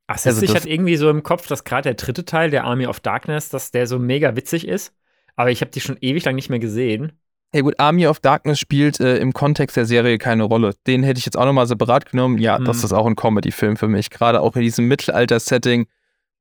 Ach, 0.07 0.17
also 0.25 0.41
ich 0.41 0.55
hatte 0.55 0.69
irgendwie 0.69 0.95
so 0.95 1.09
im 1.09 1.23
Kopf, 1.23 1.47
dass 1.47 1.63
gerade 1.63 1.83
der 1.83 1.93
dritte 1.93 2.25
Teil, 2.25 2.49
der 2.49 2.63
Army 2.63 2.87
of 2.87 2.99
Darkness, 2.99 3.49
dass 3.49 3.71
der 3.71 3.87
so 3.87 3.99
mega 3.99 4.35
witzig 4.35 4.67
ist. 4.67 4.93
Aber 5.35 5.51
ich 5.51 5.61
habe 5.61 5.71
die 5.71 5.81
schon 5.81 5.97
ewig 6.01 6.23
lang 6.25 6.35
nicht 6.35 6.49
mehr 6.49 6.59
gesehen. 6.59 7.13
Hey 7.51 7.61
gut, 7.61 7.79
Army 7.79 8.07
of 8.07 8.19
Darkness 8.19 8.59
spielt 8.59 8.99
äh, 8.99 9.17
im 9.17 9.33
Kontext 9.33 9.77
der 9.77 9.85
Serie 9.85 10.17
keine 10.17 10.43
Rolle. 10.43 10.75
Den 10.87 11.03
hätte 11.03 11.19
ich 11.19 11.25
jetzt 11.25 11.37
auch 11.37 11.45
nochmal 11.45 11.67
separat 11.67 12.09
genommen. 12.09 12.37
Ja, 12.37 12.57
hm. 12.57 12.65
das 12.65 12.83
ist 12.83 12.93
auch 12.93 13.05
ein 13.05 13.15
Comedy-Film 13.15 13.77
für 13.77 13.87
mich. 13.87 14.09
Gerade 14.09 14.41
auch 14.41 14.55
in 14.55 14.61
diesem 14.61 14.87
Mittelalter-Setting 14.87 15.87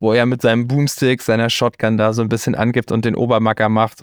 wo 0.03 0.13
er 0.13 0.27
mit 0.27 0.43
seinem 0.43 0.67
Boomstick, 0.67 1.23
seiner 1.23 1.49
Shotgun 1.49 1.97
da 1.97 2.13
so 2.13 2.23
ein 2.23 2.29
bisschen 2.29 2.57
angibt 2.57 2.91
und 2.91 3.05
den 3.05 3.15
Obermacker 3.15 3.69
macht. 3.69 4.03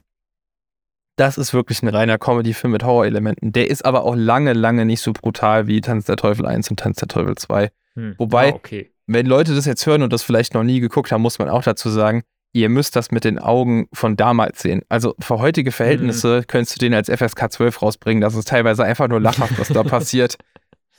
Das 1.17 1.37
ist 1.37 1.53
wirklich 1.53 1.83
ein 1.83 1.89
reiner 1.89 2.17
Comedy-Film 2.17 2.71
mit 2.71 2.83
Horrorelementen. 2.85 3.51
Der 3.51 3.69
ist 3.69 3.83
aber 3.83 4.05
auch 4.05 4.15
lange, 4.15 4.53
lange 4.53 4.85
nicht 4.85 5.01
so 5.01 5.11
brutal 5.11 5.67
wie 5.67 5.81
Tanz 5.81 6.05
der 6.05 6.15
Teufel 6.15 6.45
1 6.45 6.69
und 6.69 6.79
Tanz 6.79 6.99
der 6.99 7.09
Teufel 7.09 7.35
2. 7.35 7.69
Hm. 7.95 8.15
Wobei, 8.17 8.53
ah, 8.53 8.55
okay. 8.55 8.93
wenn 9.07 9.25
Leute 9.25 9.53
das 9.53 9.65
jetzt 9.65 9.85
hören 9.85 10.01
und 10.01 10.13
das 10.13 10.23
vielleicht 10.23 10.53
noch 10.53 10.63
nie 10.63 10.79
geguckt 10.79 11.11
haben, 11.11 11.21
muss 11.21 11.37
man 11.37 11.49
auch 11.49 11.63
dazu 11.63 11.89
sagen, 11.89 12.23
ihr 12.53 12.69
müsst 12.69 12.95
das 12.95 13.11
mit 13.11 13.25
den 13.25 13.37
Augen 13.37 13.89
von 13.91 14.15
damals 14.15 14.61
sehen. 14.61 14.83
Also 14.87 15.15
für 15.19 15.39
heutige 15.39 15.73
Verhältnisse 15.73 16.37
mhm. 16.37 16.47
könntest 16.47 16.77
du 16.77 16.79
den 16.79 16.93
als 16.93 17.09
FSK 17.09 17.51
12 17.51 17.81
rausbringen. 17.81 18.21
Das 18.21 18.35
ist 18.35 18.47
teilweise 18.47 18.85
einfach 18.85 19.09
nur 19.09 19.19
lachhaft, 19.19 19.59
was 19.59 19.67
da 19.67 19.83
passiert. 19.83 20.37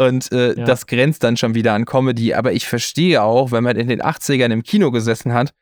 Und 0.01 0.33
äh, 0.33 0.59
ja. 0.59 0.65
das 0.65 0.87
grenzt 0.87 1.23
dann 1.25 1.37
schon 1.37 1.55
wieder 1.55 1.75
an 1.75 1.85
Comedy. 1.85 2.33
Aber 2.33 2.55
ich 2.55 2.67
verstehe 2.67 3.23
auch, 3.23 3.53
wenn 3.53 3.63
man 3.63 3.77
in 3.77 3.87
den 3.87 4.01
80ern 4.01 4.51
im 4.51 4.63
Kino 4.63 4.91
gesessen 4.91 5.35
hat 5.35 5.53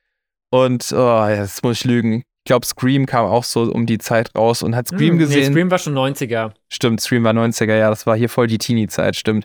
und, 0.50 0.92
oh, 0.92 1.26
jetzt 1.26 1.64
muss 1.64 1.78
ich 1.78 1.84
lügen. 1.84 2.18
Ich 2.18 2.44
glaube, 2.44 2.64
Scream 2.64 3.06
kam 3.06 3.26
auch 3.26 3.42
so 3.42 3.62
um 3.62 3.84
die 3.84 3.98
Zeit 3.98 4.32
raus 4.36 4.62
und 4.62 4.76
hat 4.76 4.86
Scream 4.86 5.14
hm, 5.14 5.18
gesehen. 5.18 5.40
Nee, 5.40 5.50
Scream 5.50 5.70
war 5.72 5.78
schon 5.78 5.94
90er. 5.94 6.52
Stimmt, 6.68 7.00
Scream 7.00 7.24
war 7.24 7.32
90er, 7.32 7.76
ja, 7.76 7.90
das 7.90 8.06
war 8.06 8.16
hier 8.16 8.28
voll 8.28 8.46
die 8.46 8.58
Teenie-Zeit, 8.58 9.16
stimmt. 9.16 9.44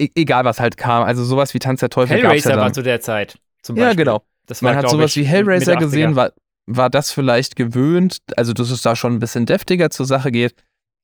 E 0.00 0.08
egal, 0.14 0.44
was 0.44 0.60
halt 0.60 0.76
kam. 0.76 1.02
Also 1.02 1.24
sowas 1.24 1.52
wie 1.52 1.58
Tanz 1.58 1.80
der 1.80 1.90
Teufel 1.90 2.16
Hellraiser 2.16 2.50
ja 2.50 2.56
war 2.58 2.72
zu 2.72 2.82
der 2.82 3.00
Zeit, 3.00 3.38
zum 3.62 3.74
Beispiel. 3.74 3.88
Ja, 3.88 3.94
genau. 3.94 4.22
Das 4.46 4.62
war, 4.62 4.72
Man 4.72 4.84
hat 4.84 4.88
sowas 4.88 5.16
wie 5.16 5.24
Hellraiser 5.24 5.74
gesehen, 5.74 6.14
war, 6.14 6.30
war 6.66 6.90
das 6.90 7.10
vielleicht 7.10 7.56
gewöhnt, 7.56 8.18
also 8.36 8.52
dass 8.52 8.70
es 8.70 8.82
da 8.82 8.94
schon 8.94 9.14
ein 9.14 9.18
bisschen 9.18 9.46
deftiger 9.46 9.90
zur 9.90 10.06
Sache 10.06 10.30
geht. 10.30 10.54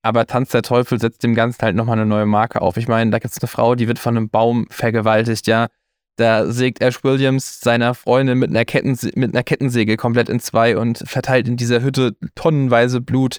Aber 0.03 0.27
Tanz 0.27 0.51
der 0.51 0.63
Teufel 0.63 1.01
setzt 1.01 1.23
dem 1.23 1.35
Ganzen 1.35 1.63
halt 1.63 1.77
nochmal 1.77 1.99
eine 1.99 2.07
neue 2.07 2.27
Marke 2.27 2.63
auf. 2.63 2.77
Ich 2.77 2.89
meine, 2.89 3.11
da 3.11 3.19
gibt 3.19 3.33
es 3.33 3.43
eine 3.43 3.49
Frau, 3.49 3.75
die 3.75 3.89
wird 3.89 3.99
von 3.99 4.17
einem 4.17 4.31
Baum 4.31 4.67
vergewaltigt, 4.71 5.47
ja. 5.47 5.69
Da 6.17 6.51
sägt 6.51 6.83
Ash 6.83 7.05
Williams 7.05 7.61
seiner 7.61 7.95
Freundin 7.95 8.39
mit 8.39 8.51
einer, 8.51 8.65
Kettense 8.65 9.11
mit 9.15 9.35
einer 9.35 9.45
Kettensäge 9.45 9.97
komplett 9.97 10.29
in 10.29 10.41
zwei 10.41 10.77
und 10.77 10.99
verteilt 11.07 11.47
in 11.47 11.57
dieser 11.57 11.81
Hütte 11.81 12.17
tonnenweise 12.35 13.01
Blut. 13.01 13.39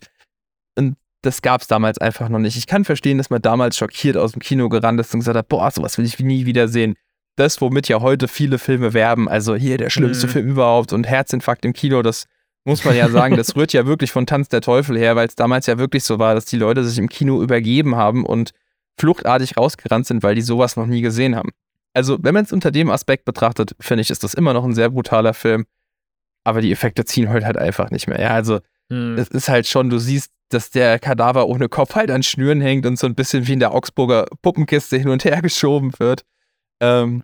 Und 0.77 0.95
das 1.21 1.41
gab 1.41 1.61
es 1.61 1.67
damals 1.67 1.97
einfach 1.97 2.29
noch 2.29 2.39
nicht. 2.39 2.55
Ich 2.55 2.67
kann 2.67 2.85
verstehen, 2.85 3.17
dass 3.17 3.29
man 3.29 3.41
damals 3.41 3.77
schockiert 3.77 4.15
aus 4.15 4.31
dem 4.31 4.41
Kino 4.41 4.69
gerannt 4.69 4.99
ist 4.99 5.13
und 5.13 5.19
gesagt 5.19 5.37
hat, 5.37 5.49
boah, 5.49 5.69
sowas 5.71 5.97
will 5.97 6.05
ich 6.05 6.19
nie 6.19 6.45
wieder 6.45 6.69
sehen. 6.69 6.95
Das, 7.35 7.59
womit 7.59 7.89
ja 7.89 7.99
heute 7.99 8.27
viele 8.27 8.57
Filme 8.59 8.93
werben, 8.93 9.27
also 9.27 9.55
hier 9.55 9.77
der 9.77 9.89
schlimmste 9.89 10.27
mhm. 10.27 10.31
Film 10.31 10.47
überhaupt 10.49 10.93
und 10.93 11.07
Herzinfarkt 11.07 11.65
im 11.65 11.73
Kino, 11.73 12.01
das 12.01 12.27
muss 12.65 12.83
man 12.85 12.95
ja 12.95 13.09
sagen, 13.09 13.35
das 13.35 13.55
rührt 13.55 13.73
ja 13.73 13.85
wirklich 13.85 14.11
von 14.11 14.25
Tanz 14.25 14.49
der 14.49 14.61
Teufel 14.61 14.97
her, 14.97 15.15
weil 15.15 15.27
es 15.27 15.35
damals 15.35 15.65
ja 15.65 15.77
wirklich 15.77 16.03
so 16.03 16.19
war, 16.19 16.35
dass 16.35 16.45
die 16.45 16.57
Leute 16.57 16.83
sich 16.83 16.97
im 16.97 17.09
Kino 17.09 17.41
übergeben 17.41 17.95
haben 17.95 18.25
und 18.25 18.51
fluchtartig 18.99 19.57
rausgerannt 19.57 20.05
sind, 20.05 20.23
weil 20.23 20.35
die 20.35 20.41
sowas 20.41 20.75
noch 20.75 20.85
nie 20.85 21.01
gesehen 21.01 21.35
haben. 21.35 21.51
Also, 21.93 22.17
wenn 22.21 22.33
man 22.33 22.45
es 22.45 22.51
unter 22.51 22.71
dem 22.71 22.89
Aspekt 22.89 23.25
betrachtet, 23.25 23.75
finde 23.79 24.01
ich, 24.01 24.09
ist 24.09 24.23
das 24.23 24.33
immer 24.33 24.53
noch 24.53 24.63
ein 24.63 24.75
sehr 24.75 24.89
brutaler 24.89 25.33
Film. 25.33 25.65
Aber 26.43 26.61
die 26.61 26.71
Effekte 26.71 27.05
ziehen 27.05 27.29
heute 27.29 27.45
halt 27.45 27.57
einfach 27.57 27.89
nicht 27.91 28.07
mehr. 28.07 28.19
Ja, 28.21 28.29
also, 28.29 28.59
hm. 28.91 29.17
es 29.17 29.29
ist 29.29 29.49
halt 29.49 29.67
schon, 29.67 29.89
du 29.89 29.97
siehst, 29.97 30.31
dass 30.49 30.69
der 30.69 30.99
Kadaver 30.99 31.47
ohne 31.47 31.69
Kopf 31.69 31.95
halt 31.95 32.11
an 32.11 32.23
Schnüren 32.23 32.61
hängt 32.61 32.85
und 32.85 32.97
so 32.97 33.07
ein 33.07 33.15
bisschen 33.15 33.47
wie 33.47 33.53
in 33.53 33.59
der 33.59 33.73
Augsburger 33.73 34.25
Puppenkiste 34.41 34.97
hin 34.97 35.09
und 35.09 35.25
her 35.25 35.41
geschoben 35.41 35.91
wird. 35.99 36.23
Ähm, 36.79 37.23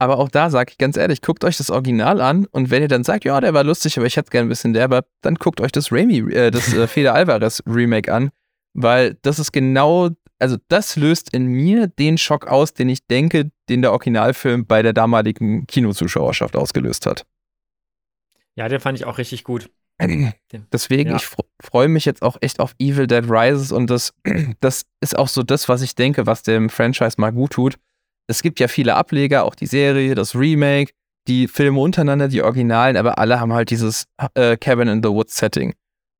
aber 0.00 0.18
auch 0.18 0.28
da 0.28 0.50
sage 0.50 0.72
ich 0.72 0.78
ganz 0.78 0.96
ehrlich, 0.96 1.22
guckt 1.22 1.44
euch 1.44 1.56
das 1.56 1.70
Original 1.70 2.20
an 2.20 2.46
und 2.46 2.70
wenn 2.70 2.82
ihr 2.82 2.88
dann 2.88 3.04
sagt, 3.04 3.24
ja, 3.24 3.40
der 3.40 3.54
war 3.54 3.64
lustig, 3.64 3.96
aber 3.98 4.06
ich 4.06 4.16
hätte 4.16 4.30
gerne 4.30 4.46
ein 4.46 4.48
bisschen 4.48 4.72
derber, 4.72 5.04
dann 5.20 5.34
guckt 5.36 5.60
euch 5.60 5.72
das 5.72 5.92
Raimi, 5.92 6.32
äh, 6.32 6.50
das 6.50 6.72
äh, 6.72 6.86
Feder 6.88 7.14
Alvarez 7.14 7.62
Remake 7.66 8.12
an, 8.12 8.30
weil 8.74 9.16
das 9.22 9.38
ist 9.38 9.52
genau 9.52 10.10
also 10.40 10.56
das 10.68 10.96
löst 10.96 11.34
in 11.34 11.46
mir 11.46 11.86
den 11.86 12.16
Schock 12.16 12.46
aus, 12.46 12.72
den 12.72 12.88
ich 12.88 13.06
denke, 13.06 13.50
den 13.68 13.82
der 13.82 13.92
Originalfilm 13.92 14.66
bei 14.66 14.82
der 14.82 14.94
damaligen 14.94 15.66
Kinozuschauerschaft 15.66 16.56
ausgelöst 16.56 17.06
hat. 17.06 17.26
Ja, 18.56 18.68
den 18.68 18.80
fand 18.80 18.98
ich 18.98 19.04
auch 19.04 19.18
richtig 19.18 19.44
gut. 19.44 19.70
Deswegen, 20.72 21.10
ja. 21.10 21.16
ich 21.16 21.28
freue 21.60 21.88
mich 21.88 22.06
jetzt 22.06 22.22
auch 22.22 22.38
echt 22.40 22.58
auf 22.58 22.74
Evil 22.78 23.06
Dead 23.06 23.24
Rises 23.28 23.70
und 23.70 23.90
das, 23.90 24.14
das 24.60 24.86
ist 25.00 25.18
auch 25.18 25.28
so 25.28 25.42
das, 25.42 25.68
was 25.68 25.82
ich 25.82 25.94
denke, 25.94 26.26
was 26.26 26.42
dem 26.42 26.70
Franchise 26.70 27.16
mal 27.18 27.32
gut 27.32 27.52
tut. 27.52 27.78
Es 28.30 28.42
gibt 28.42 28.60
ja 28.60 28.68
viele 28.68 28.94
Ableger, 28.94 29.44
auch 29.44 29.54
die 29.54 29.66
Serie, 29.66 30.14
das 30.14 30.34
Remake, 30.34 30.92
die 31.26 31.48
Filme 31.48 31.80
untereinander, 31.80 32.28
die 32.28 32.42
Originalen, 32.42 32.96
aber 32.96 33.18
alle 33.18 33.40
haben 33.40 33.52
halt 33.52 33.70
dieses 33.70 34.06
äh, 34.34 34.56
Cabin 34.56 34.88
in 34.88 35.02
the 35.02 35.10
Woods 35.10 35.36
Setting. 35.36 35.74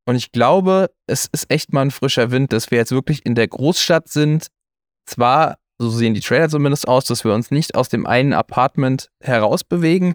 Und 0.06 0.16
ich 0.16 0.32
glaube, 0.32 0.90
es 1.06 1.28
ist 1.32 1.50
echt 1.50 1.72
mal 1.72 1.82
ein 1.82 1.90
frischer 1.90 2.30
Wind, 2.30 2.52
dass 2.52 2.70
wir 2.70 2.78
jetzt 2.78 2.90
wirklich 2.92 3.24
in 3.24 3.34
der 3.34 3.46
Großstadt 3.46 4.08
sind. 4.08 4.48
Zwar, 5.06 5.58
so 5.78 5.88
sehen 5.88 6.14
die 6.14 6.20
Trailer 6.20 6.48
zumindest 6.48 6.88
aus, 6.88 7.04
dass 7.04 7.24
wir 7.24 7.32
uns 7.32 7.50
nicht 7.50 7.74
aus 7.76 7.88
dem 7.88 8.06
einen 8.06 8.32
Apartment 8.32 9.08
herausbewegen, 9.20 10.14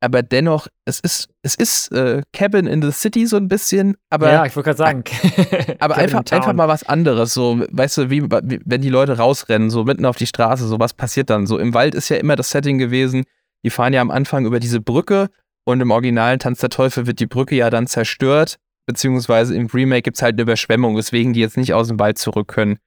aber 0.00 0.22
dennoch, 0.22 0.68
es 0.84 1.00
ist, 1.00 1.28
es 1.42 1.56
ist 1.56 1.90
äh, 1.92 2.22
Cabin 2.32 2.66
in 2.66 2.82
the 2.82 2.92
City 2.92 3.26
so 3.26 3.36
ein 3.36 3.48
bisschen, 3.48 3.96
aber. 4.10 4.30
Ja, 4.30 4.46
ich 4.46 4.54
wollte 4.54 4.68
gerade 4.68 4.78
sagen. 4.78 5.04
aber 5.80 5.96
einfach, 5.96 6.22
einfach 6.30 6.52
mal 6.52 6.68
was 6.68 6.84
anderes. 6.84 7.34
So, 7.34 7.64
weißt 7.70 7.98
du, 7.98 8.10
wie, 8.10 8.22
wie, 8.22 8.60
wenn 8.64 8.80
die 8.80 8.90
Leute 8.90 9.16
rausrennen, 9.16 9.70
so 9.70 9.84
mitten 9.84 10.04
auf 10.04 10.16
die 10.16 10.26
Straße, 10.26 10.66
so 10.66 10.78
was 10.78 10.94
passiert 10.94 11.30
dann? 11.30 11.46
So 11.46 11.58
im 11.58 11.74
Wald 11.74 11.94
ist 11.94 12.08
ja 12.10 12.16
immer 12.16 12.36
das 12.36 12.50
Setting 12.50 12.78
gewesen. 12.78 13.24
Die 13.64 13.70
fahren 13.70 13.92
ja 13.92 14.00
am 14.00 14.12
Anfang 14.12 14.46
über 14.46 14.60
diese 14.60 14.80
Brücke 14.80 15.30
und 15.64 15.80
im 15.80 15.90
originalen 15.90 16.38
Tanz 16.38 16.60
der 16.60 16.70
Teufel 16.70 17.06
wird 17.06 17.18
die 17.18 17.26
Brücke 17.26 17.56
ja 17.56 17.68
dann 17.68 17.88
zerstört, 17.88 18.56
beziehungsweise 18.86 19.56
im 19.56 19.66
Remake 19.66 20.02
gibt 20.02 20.16
es 20.16 20.22
halt 20.22 20.34
eine 20.34 20.42
Überschwemmung, 20.42 20.96
weswegen 20.96 21.32
die 21.32 21.40
jetzt 21.40 21.56
nicht 21.56 21.74
aus 21.74 21.88
dem 21.88 21.98
Wald 21.98 22.18
zurück 22.18 22.48
können. 22.48 22.78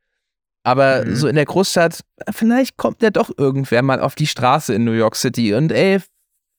Aber 0.64 1.04
mhm. 1.06 1.16
so 1.16 1.28
in 1.28 1.36
der 1.36 1.46
Großstadt, 1.46 2.02
vielleicht 2.32 2.78
kommt 2.78 3.02
ja 3.02 3.10
doch 3.10 3.32
irgendwer 3.38 3.82
mal 3.82 4.00
auf 4.00 4.16
die 4.16 4.28
Straße 4.28 4.74
in 4.74 4.86
New 4.86 4.94
York 4.94 5.16
City 5.16 5.54
und 5.54 5.72
ey, 5.72 6.00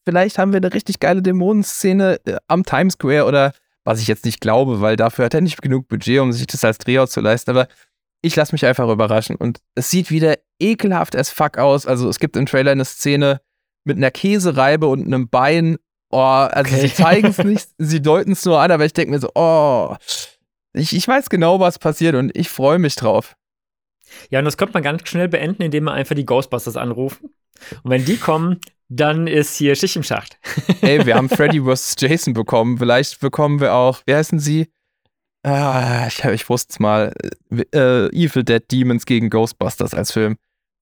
vielleicht 0.05 0.39
haben 0.39 0.53
wir 0.53 0.59
eine 0.59 0.73
richtig 0.73 1.01
geile 1.01 1.23
Dämonenszene 1.23 2.21
äh, 2.27 2.37
am 2.49 2.65
Times 2.65 2.95
Square 2.95 3.27
oder 3.27 3.53
was 3.85 4.01
ich 4.01 4.07
jetzt 4.07 4.25
nicht 4.25 4.41
glaube, 4.41 4.81
weil 4.81 4.97
dafür 4.97 5.25
hat 5.25 5.35
er 5.35 5.41
nicht 5.41 5.61
genug 5.61 5.89
Budget, 5.89 6.21
um 6.21 6.33
sich 6.33 6.47
das 6.47 6.65
als 6.65 6.79
Drehort 6.79 7.11
zu 7.11 7.21
leisten. 7.21 7.51
Aber 7.51 7.69
ich 8.23 8.37
lasse 8.37 8.53
mich 8.53 8.65
einfach 8.65 8.89
überraschen. 8.89 9.37
Und 9.37 9.61
es 9.75 9.91
sieht 9.91 10.11
wieder 10.11 10.39
ekelhaft 10.61 11.17
as 11.17 11.31
fuck 11.31 11.59
aus. 11.59 11.87
Also 11.87 12.09
es 12.09 12.19
gibt 12.19 12.37
im 12.37 12.47
Trailer 12.47 12.71
eine 12.71 12.85
Szene 12.85 13.41
mit 13.85 13.97
einer 13.97 14.13
Käsereibe 14.13 14.87
und 14.87 15.05
einem 15.05 15.29
Bein. 15.29 15.79
Oh, 16.11 16.19
also 16.19 16.75
okay. 16.75 16.87
sie 16.89 16.95
zeigen 16.95 17.29
es 17.29 17.39
nicht, 17.45 17.69
sie 17.79 18.01
deuten 18.01 18.33
es 18.33 18.45
nur 18.45 18.61
an, 18.61 18.71
aber 18.71 18.85
ich 18.85 18.93
denke 18.93 19.13
mir 19.13 19.19
so, 19.19 19.31
oh, 19.35 19.97
ich, 20.75 20.95
ich 20.95 21.09
weiß 21.09 21.29
genau, 21.29 21.59
was 21.59 21.79
passiert 21.79 22.15
und 22.15 22.37
ich 22.37 22.49
freue 22.49 22.79
mich 22.79 22.95
drauf. 22.95 23.35
Ja, 24.31 24.39
und 24.39 24.45
das 24.45 24.57
könnte 24.57 24.75
man 24.75 24.83
ganz 24.83 25.09
schnell 25.09 25.29
beenden, 25.29 25.63
indem 25.63 25.85
man 25.85 25.95
einfach 25.95 26.15
die 26.15 26.27
Ghostbusters 26.27 26.77
anrufen. 26.77 27.31
Und 27.83 27.91
wenn 27.91 28.05
die 28.05 28.17
kommen, 28.17 28.61
dann 28.89 29.27
ist 29.27 29.57
hier 29.57 29.75
Schicht 29.75 29.97
im 29.97 30.03
Schacht. 30.03 30.39
Ey, 30.83 31.07
wir 31.07 31.15
haben 31.15 31.29
Freddy 31.29 31.61
vs. 31.61 31.97
Jason 31.99 32.35
bekommen. 32.35 32.79
Vielleicht 32.79 33.21
bekommen 33.21 33.61
wir 33.61 33.75
auch, 33.75 34.03
wie 34.07 34.15
heißen 34.15 34.39
sie? 34.39 34.69
Ah, 35.43 36.07
ich, 36.07 36.23
ich 36.25 36.49
wusste 36.49 36.73
es 36.73 36.79
mal. 36.79 37.13
Äh, 37.51 38.09
Evil 38.09 38.45
Dead 38.45 38.63
Demons 38.71 39.07
gegen 39.07 39.31
Ghostbusters 39.31 39.95
als 39.95 40.13
Film. 40.13 40.37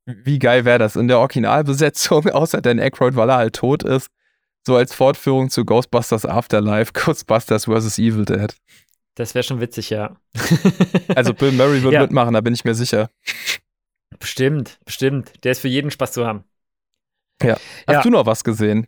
Wie 0.07 0.39
geil 0.39 0.65
wäre 0.65 0.79
das 0.79 0.97
in 0.97 1.09
der 1.09 1.19
Originalbesetzung, 1.19 2.27
außer 2.31 2.61
Dan 2.61 2.81
Aykroyd, 2.81 3.17
weil 3.17 3.31
er 3.31 3.37
halt 3.37 3.57
tot 3.57 3.83
ist. 3.83 4.09
So 4.67 4.77
als 4.77 4.95
Fortführung 4.95 5.49
zu 5.49 5.65
Ghostbusters 5.65 6.27
Afterlife, 6.27 6.93
Ghostbusters 6.95 7.65
vs. 7.67 7.99
Evil 7.99 8.25
Dead. 8.25 8.55
Das 9.15 9.35
wäre 9.35 9.43
schon 9.43 9.61
witzig, 9.61 9.91
ja. 9.91 10.17
also 11.15 11.35
Bill 11.35 11.53
Murray 11.53 11.83
wird 11.83 11.93
ja. 11.93 12.03
mitmachen, 12.03 12.33
da 12.33 12.41
bin 12.41 12.55
ich 12.55 12.65
mir 12.65 12.75
sicher. 12.75 13.11
Bestimmt, 14.19 14.79
bestimmt. 14.85 15.33
Der 15.45 15.53
ist 15.53 15.61
für 15.61 15.69
jeden 15.69 15.91
Spaß 15.91 16.13
zu 16.13 16.27
haben. 16.27 16.45
Ja. 17.43 17.57
Hast 17.87 17.97
ja. 17.97 18.03
du 18.03 18.11
noch 18.11 18.27
was 18.27 18.45
gesehen? 18.45 18.87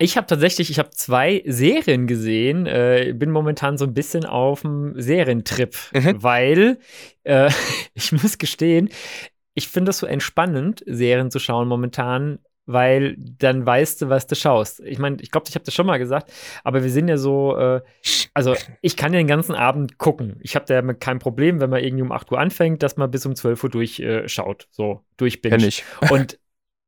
Ich 0.00 0.16
habe 0.16 0.26
tatsächlich, 0.26 0.70
ich 0.70 0.78
habe 0.78 0.90
zwei 0.90 1.42
Serien 1.46 2.06
gesehen. 2.06 2.66
Äh, 2.66 3.12
bin 3.16 3.30
momentan 3.30 3.76
so 3.78 3.84
ein 3.84 3.94
bisschen 3.94 4.24
auf 4.24 4.62
dem 4.62 4.94
Serientrip, 5.00 5.76
mhm. 5.92 6.22
weil 6.22 6.78
äh, 7.24 7.50
ich 7.94 8.12
muss 8.12 8.38
gestehen, 8.38 8.90
ich 9.54 9.68
finde 9.68 9.90
es 9.90 9.98
so 9.98 10.06
entspannend, 10.06 10.84
Serien 10.86 11.32
zu 11.32 11.40
schauen 11.40 11.66
momentan, 11.66 12.38
weil 12.64 13.16
dann 13.18 13.66
weißt 13.66 14.02
du, 14.02 14.08
was 14.08 14.28
du 14.28 14.36
schaust. 14.36 14.80
Ich 14.80 14.98
meine, 14.98 15.16
ich 15.20 15.32
glaube, 15.32 15.46
ich 15.48 15.54
habe 15.56 15.64
das 15.64 15.74
schon 15.74 15.86
mal 15.86 15.98
gesagt, 15.98 16.30
aber 16.62 16.84
wir 16.84 16.90
sind 16.90 17.08
ja 17.08 17.16
so, 17.16 17.56
äh, 17.56 17.80
also 18.34 18.54
ich 18.82 18.96
kann 18.96 19.12
ja 19.12 19.18
den 19.18 19.26
ganzen 19.26 19.56
Abend 19.56 19.98
gucken. 19.98 20.36
Ich 20.42 20.54
habe 20.54 20.66
da 20.66 20.80
kein 20.92 21.18
Problem, 21.18 21.60
wenn 21.60 21.70
man 21.70 21.82
irgendwie 21.82 22.02
um 22.02 22.12
8 22.12 22.30
Uhr 22.30 22.38
anfängt, 22.38 22.84
dass 22.84 22.96
man 22.98 23.10
bis 23.10 23.26
um 23.26 23.34
12 23.34 23.64
Uhr 23.64 23.70
durchschaut, 23.70 24.62
äh, 24.64 24.66
so 24.70 25.04
ich. 25.66 25.82
Und 26.10 26.38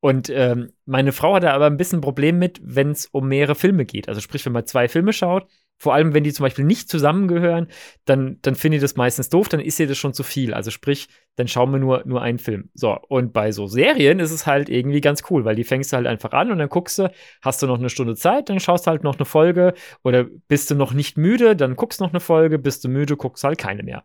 und 0.01 0.31
ähm, 0.31 0.73
meine 0.87 1.13
Frau 1.13 1.35
hatte 1.35 1.53
aber 1.53 1.67
ein 1.67 1.77
bisschen 1.77 2.01
Problem 2.01 2.39
mit, 2.39 2.61
wenn 2.63 2.91
es 2.91 3.07
um 3.07 3.29
mehrere 3.29 3.55
Filme 3.55 3.85
geht. 3.85 4.09
Also 4.09 4.21
sprich, 4.21 4.45
wenn 4.47 4.53
man 4.53 4.67
zwei 4.67 4.89
Filme 4.89 5.13
schaut, 5.13 5.47
vor 5.81 5.95
allem 5.95 6.13
wenn 6.13 6.25
die 6.25 6.33
zum 6.33 6.45
Beispiel 6.45 6.67
nicht 6.67 6.91
zusammengehören, 6.91 7.69
dann, 8.05 8.39
dann 8.43 8.55
finde 8.55 8.77
ich 8.77 8.83
das 8.83 8.97
meistens 8.97 9.31
doof, 9.31 9.49
dann 9.49 9.61
ist 9.61 9.81
ihr 9.81 9.87
das 9.87 9.97
schon 9.97 10.13
zu 10.13 10.23
viel. 10.23 10.53
Also 10.53 10.71
sprich, 10.71 11.09
dann 11.37 11.49
schauen 11.49 11.73
wir 11.73 11.79
nur, 11.79 12.03
nur 12.05 12.21
einen 12.21 12.39
Film. 12.39 12.69
So, 12.75 12.99
und 13.09 13.33
bei 13.33 13.51
so 13.51 13.67
Serien 13.67 14.21
ist 14.21 14.31
es 14.31 14.47
halt 14.47 14.69
irgendwie 14.69 15.01
ganz 15.01 15.23
cool, 15.31 15.47
weil 15.47 15.57
die 15.57 15.65
fängst 15.65 15.91
du 15.91 15.97
halt 15.97 16.07
einfach 16.07 16.33
an 16.33 16.51
und 16.53 16.59
dann 16.59 16.69
guckst 16.69 16.99
du, 16.99 17.11
hast 17.41 17.63
du 17.63 17.67
noch 17.67 17.79
eine 17.79 17.89
Stunde 17.89 18.15
Zeit, 18.15 18.51
dann 18.51 18.61
schaust 18.61 18.87
halt 18.87 19.05
noch 19.05 19.17
eine 19.17 19.25
Folge 19.25 19.73
oder 20.05 20.25
bist 20.49 20.71
du 20.71 20.75
noch 20.75 20.93
nicht 20.93 21.17
müde, 21.17 21.57
dann 21.57 21.77
guckst 21.77 22.01
du 22.01 22.05
noch 22.05 22.13
eine 22.13 22.21
Folge, 22.21 22.59
bist 22.59 22.85
du 22.85 22.91
müde, 22.91 23.17
guckst 23.17 23.43
halt 23.43 23.57
keine 23.57 23.83
mehr. 23.83 24.05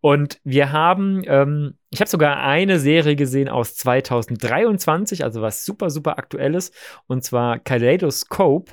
Und 0.00 0.40
wir 0.44 0.70
haben, 0.70 1.22
ähm, 1.26 1.74
ich 1.90 1.98
habe 1.98 2.08
sogar 2.08 2.36
eine 2.36 2.78
Serie 2.78 3.16
gesehen 3.16 3.48
aus 3.48 3.74
2023, 3.74 5.24
also 5.24 5.42
was 5.42 5.64
super, 5.64 5.90
super 5.90 6.18
aktuelles, 6.18 6.70
und 7.08 7.24
zwar 7.24 7.58
Kaleidoscope. 7.58 8.70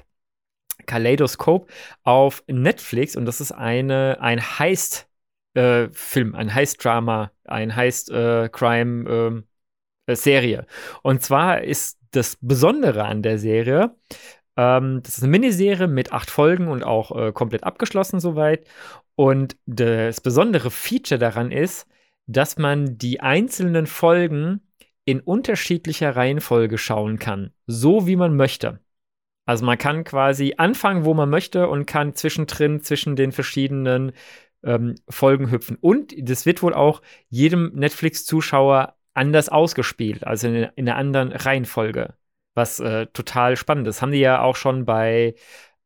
Kaleidoscope 0.85 1.65
auf 2.03 2.43
Netflix 2.47 3.15
und 3.15 3.25
das 3.25 3.41
ist 3.41 3.51
eine, 3.51 4.17
ein 4.21 4.39
Heist-Film, 4.41 6.33
äh, 6.33 6.37
ein 6.37 6.53
Heist-Drama, 6.53 7.31
ein 7.45 7.75
Heist-Crime-Serie. 7.75 10.57
Äh, 10.57 10.59
ähm, 10.59 10.65
und 11.01 11.23
zwar 11.23 11.61
ist 11.61 11.97
das 12.11 12.37
Besondere 12.41 13.05
an 13.05 13.23
der 13.23 13.39
Serie, 13.39 13.95
ähm, 14.57 15.01
das 15.03 15.17
ist 15.17 15.23
eine 15.23 15.31
Miniserie 15.31 15.87
mit 15.87 16.11
acht 16.11 16.29
Folgen 16.29 16.67
und 16.67 16.83
auch 16.83 17.15
äh, 17.15 17.31
komplett 17.31 17.63
abgeschlossen 17.63 18.19
soweit. 18.19 18.67
Und 19.15 19.55
das 19.65 20.21
besondere 20.21 20.71
Feature 20.71 21.19
daran 21.19 21.51
ist, 21.51 21.87
dass 22.27 22.57
man 22.57 22.97
die 22.97 23.19
einzelnen 23.19 23.87
Folgen 23.87 24.61
in 25.05 25.19
unterschiedlicher 25.19 26.15
Reihenfolge 26.15 26.77
schauen 26.77 27.19
kann, 27.19 27.51
so 27.67 28.07
wie 28.07 28.15
man 28.15 28.35
möchte. 28.35 28.79
Also 29.45 29.65
man 29.65 29.77
kann 29.77 30.03
quasi 30.03 30.55
anfangen, 30.57 31.05
wo 31.05 31.13
man 31.13 31.29
möchte 31.29 31.67
und 31.67 31.85
kann 31.85 32.15
zwischendrin 32.15 32.81
zwischen 32.81 33.15
den 33.15 33.31
verschiedenen 33.31 34.13
ähm, 34.63 34.95
Folgen 35.09 35.51
hüpfen. 35.51 35.77
Und 35.81 36.13
das 36.17 36.45
wird 36.45 36.63
wohl 36.63 36.73
auch 36.73 37.01
jedem 37.29 37.71
Netflix-Zuschauer 37.75 38.95
anders 39.13 39.49
ausgespielt, 39.49 40.25
also 40.25 40.47
in, 40.47 40.69
in 40.75 40.89
einer 40.89 40.97
anderen 40.97 41.31
Reihenfolge. 41.31 42.15
Was 42.55 42.79
äh, 42.79 43.07
total 43.07 43.57
spannend 43.57 43.87
ist. 43.87 44.01
Haben 44.01 44.11
die 44.11 44.19
ja 44.19 44.41
auch 44.41 44.55
schon 44.55 44.85
bei 44.85 45.35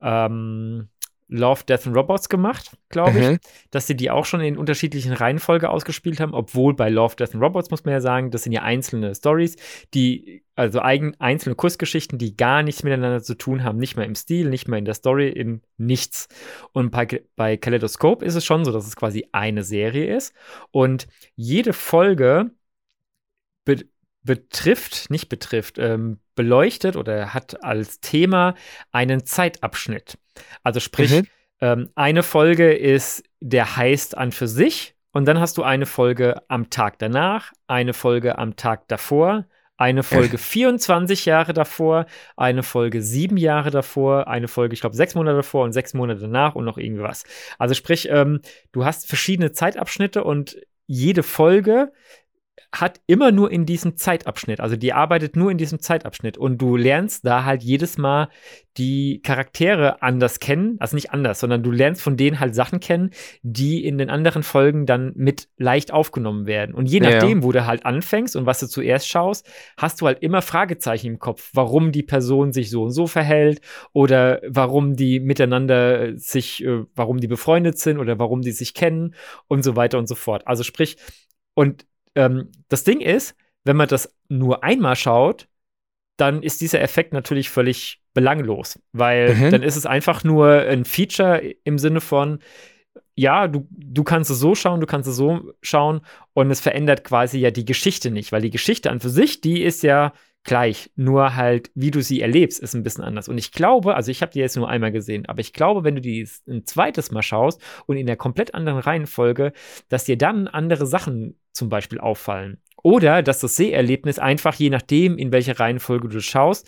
ähm, 0.02 0.90
Love, 1.30 1.64
Death 1.66 1.88
and 1.88 1.96
Robots 1.96 2.30
gemacht, 2.30 2.78
glaube 2.90 3.20
ich, 3.20 3.28
mhm. 3.28 3.40
dass 3.72 3.86
sie 3.86 3.96
die 3.96 4.10
auch 4.10 4.26
schon 4.26 4.40
in 4.40 4.58
unterschiedlichen 4.58 5.12
Reihenfolge 5.12 5.70
ausgespielt 5.70 6.20
haben, 6.20 6.34
obwohl 6.34 6.74
bei 6.74 6.90
Love, 6.90 7.16
Death 7.18 7.34
and 7.34 7.44
Robots 7.44 7.70
muss 7.70 7.84
man 7.84 7.94
ja 7.94 8.02
sagen, 8.02 8.32
das 8.32 8.44
sind 8.44 8.54
ja 8.54 8.62
einzelne 8.62 9.14
Stories, 9.14 9.58
die, 9.94 10.44
also 10.56 10.80
eigen, 10.80 11.16
einzelne 11.20 11.56
Kursgeschichten, 11.56 12.18
die 12.18 12.38
gar 12.38 12.64
nichts 12.64 12.84
miteinander 12.84 13.22
zu 13.22 13.36
tun 13.36 13.64
haben, 13.64 13.78
nicht 13.78 13.98
mehr 13.98 14.06
im 14.06 14.16
Stil, 14.16 14.50
nicht 14.50 14.68
mehr 14.70 14.80
in 14.80 14.86
der 14.86 14.94
Story, 14.94 15.30
in 15.30 15.62
nichts. 15.78 16.30
Und 16.72 16.92
bei, 16.92 17.24
bei 17.36 17.58
Kaleidoscope 17.58 18.24
ist 18.24 18.36
es 18.36 18.46
schon 18.46 18.64
so, 18.64 18.72
dass 18.72 18.88
es 18.88 18.96
quasi 18.96 19.28
eine 19.34 19.64
Serie 19.64 20.16
ist 20.16 20.34
und 20.72 21.08
jede 21.36 21.74
Folge 21.74 22.52
be 23.66 23.86
betrifft, 24.24 25.10
nicht 25.10 25.30
betrifft, 25.30 25.80
ähm, 25.80 26.20
beleuchtet 26.36 26.98
oder 26.98 27.34
hat 27.34 27.64
als 27.64 28.02
Thema 28.02 28.56
einen 28.92 29.26
Zeitabschnitt. 29.26 30.18
Also 30.64 30.80
sprich, 30.80 31.12
mhm. 31.12 31.28
ähm, 31.62 31.90
eine 31.96 32.24
Folge 32.24 32.74
ist 32.74 33.24
der 33.40 33.78
Heist 33.78 34.18
an 34.18 34.32
für 34.32 34.48
sich 34.48 34.96
und 35.12 35.26
dann 35.26 35.40
hast 35.40 35.58
du 35.58 35.64
eine 35.64 35.86
Folge 35.86 36.42
am 36.48 36.70
Tag 36.70 37.00
danach, 37.00 37.52
eine 37.68 37.94
Folge 37.94 38.38
am 38.38 38.56
Tag 38.56 38.88
davor, 38.88 39.46
eine 39.78 40.04
Folge 40.04 40.38
24 40.38 41.26
Jahre 41.26 41.54
davor, 41.54 42.08
eine 42.36 42.64
Folge 42.64 43.02
sieben 43.02 43.38
Jahre 43.38 43.70
davor, 43.70 44.28
eine 44.28 44.48
Folge, 44.48 44.74
ich 44.74 44.82
glaube, 44.82 44.96
sechs 44.96 45.14
Monate 45.14 45.38
davor 45.38 45.64
und 45.64 45.72
sechs 45.72 45.94
Monate 45.94 46.22
danach 46.22 46.56
und 46.56 46.66
noch 46.66 46.78
irgendwie 46.78 47.04
was. 47.04 47.24
Also 47.60 47.76
sprich, 47.76 48.10
ähm, 48.10 48.42
du 48.72 48.86
hast 48.86 49.08
verschiedene 49.08 49.52
Zeitabschnitte 49.52 50.24
und 50.24 50.58
jede 50.88 51.22
Folge 51.22 51.92
hat 52.72 53.00
immer 53.08 53.32
nur 53.32 53.52
in 53.52 53.66
diesem 53.66 53.96
Zeitabschnitt, 53.96 54.60
also 54.60 54.76
die 54.76 54.94
arbeitet 54.94 55.36
nur 55.36 55.52
in 55.52 55.58
diesem 55.58 55.80
Zeitabschnitt 55.80 56.38
und 56.38 56.58
du 56.62 56.76
lernst 56.76 57.26
da 57.26 57.46
halt 57.46 57.64
jedes 57.64 57.98
Mal 57.98 58.30
die 58.78 59.22
Charaktere 59.24 60.02
anders 60.02 60.40
kennen, 60.40 60.76
also 60.80 60.96
nicht 60.96 61.12
anders, 61.12 61.40
sondern 61.40 61.64
du 61.64 61.72
lernst 61.72 62.02
von 62.02 62.18
denen 62.18 62.40
halt 62.40 62.54
Sachen 62.54 62.80
kennen, 62.80 63.12
die 63.42 63.84
in 63.84 63.98
den 63.98 64.10
anderen 64.10 64.44
Folgen 64.44 64.86
dann 64.86 65.14
mit 65.16 65.48
leicht 65.58 65.92
aufgenommen 65.92 66.46
werden. 66.46 66.76
Und 66.76 66.86
je 66.88 67.00
nachdem, 67.00 67.40
ja. 67.40 67.44
wo 67.44 67.52
du 67.52 67.66
halt 67.66 67.86
anfängst 67.86 68.36
und 68.36 68.46
was 68.46 68.60
du 68.60 68.68
zuerst 68.68 69.08
schaust, 69.08 69.50
hast 69.78 70.02
du 70.02 70.06
halt 70.06 70.22
immer 70.22 70.42
Fragezeichen 70.42 71.08
im 71.08 71.20
Kopf, 71.20 71.50
warum 71.54 71.92
die 71.92 72.04
Person 72.04 72.52
sich 72.52 72.70
so 72.70 72.84
und 72.84 72.92
so 72.92 73.08
verhält 73.08 73.62
oder 73.94 74.42
warum 74.48 74.96
die 74.96 75.20
miteinander 75.20 76.18
sich, 76.18 76.64
äh, 76.64 76.84
warum 76.94 77.20
die 77.20 77.28
befreundet 77.28 77.80
sind 77.80 77.98
oder 77.98 78.20
warum 78.20 78.42
die 78.42 78.52
sich 78.52 78.74
kennen 78.74 79.16
und 79.48 79.64
so 79.64 79.76
weiter 79.76 79.98
und 79.98 80.08
so 80.08 80.16
fort. 80.16 80.46
Also 80.46 80.64
sprich, 80.64 80.98
und 81.56 81.88
ähm, 82.18 82.52
das 82.68 82.84
Ding 82.84 83.00
ist, 83.00 83.36
wenn 83.64 83.78
man 83.78 83.88
das 83.88 84.14
nur 84.28 84.64
einmal 84.64 84.96
schaut, 84.96 85.48
dann 86.18 86.42
ist 86.42 86.62
dieser 86.62 86.82
Effekt 86.82 87.14
natürlich 87.14 87.50
völlig 87.50 88.02
belanglos, 88.14 88.80
weil 88.92 89.36
mhm. 89.36 89.52
dann 89.52 89.64
ist 89.64 89.76
es 89.76 89.86
einfach 89.86 90.24
nur 90.24 90.48
ein 90.50 90.84
Feature 90.84 91.40
im 91.64 91.78
Sinne 91.78 92.02
von, 92.02 92.40
ja, 93.16 93.48
du, 93.48 93.68
du 93.70 94.04
kannst 94.04 94.32
es 94.32 94.40
so 94.40 94.56
schauen, 94.56 94.80
du 94.80 94.88
kannst 94.88 95.08
es 95.08 95.16
so 95.16 95.54
schauen 95.62 96.02
und 96.34 96.50
es 96.50 96.60
verändert 96.60 97.04
quasi 97.04 97.40
ja 97.40 97.52
die 97.52 97.66
Geschichte 97.66 98.10
nicht, 98.10 98.32
weil 98.32 98.42
die 98.42 98.50
Geschichte 98.50 98.90
an 98.90 99.00
für 99.00 99.10
sich, 99.10 99.42
die 99.42 99.62
ist 99.62 99.84
ja 99.84 100.14
gleich, 100.48 100.90
nur 100.96 101.36
halt, 101.36 101.70
wie 101.76 101.92
du 101.92 102.02
sie 102.02 102.22
erlebst, 102.22 102.60
ist 102.60 102.74
ein 102.74 102.82
bisschen 102.82 103.04
anders. 103.04 103.28
Und 103.28 103.38
ich 103.38 103.52
glaube, 103.52 103.96
also 103.96 104.10
ich 104.10 104.22
habe 104.22 104.32
die 104.32 104.40
jetzt 104.40 104.56
nur 104.56 104.68
einmal 104.68 104.92
gesehen, 104.92 105.28
aber 105.28 105.42
ich 105.42 105.54
glaube, 105.54 105.84
wenn 105.84 105.96
du 105.96 106.02
die 106.02 106.28
ein 106.48 106.66
zweites 106.66 107.12
Mal 107.12 107.22
schaust 107.22 107.62
und 107.86 107.98
in 107.98 108.08
der 108.08 108.16
komplett 108.16 108.56
anderen 108.56 108.80
Reihenfolge, 108.80 109.52
dass 109.90 110.06
dir 110.06 110.18
dann 110.18 110.48
andere 110.48 110.88
Sachen 110.88 111.38
zum 111.52 111.70
Beispiel 111.70 112.00
auffallen. 112.00 112.60
Oder 112.82 113.22
dass 113.22 113.42
das 113.42 113.58
Seherlebnis 113.58 114.18
einfach, 114.20 114.56
je 114.56 114.70
nachdem, 114.70 115.18
in 115.18 115.32
welcher 115.32 115.60
Reihenfolge 115.60 116.08
du 116.08 116.22
schaust, 116.22 116.68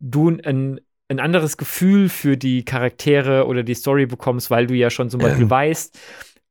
du 0.00 0.30
ein, 0.30 0.80
ein 1.08 1.20
anderes 1.20 1.58
Gefühl 1.58 2.08
für 2.08 2.36
die 2.38 2.64
Charaktere 2.64 3.46
oder 3.46 3.62
die 3.62 3.74
Story 3.74 4.06
bekommst, 4.06 4.50
weil 4.50 4.66
du 4.66 4.74
ja 4.74 4.88
schon 4.88 5.10
zum 5.10 5.20
Beispiel 5.20 5.50
weißt, 5.50 5.98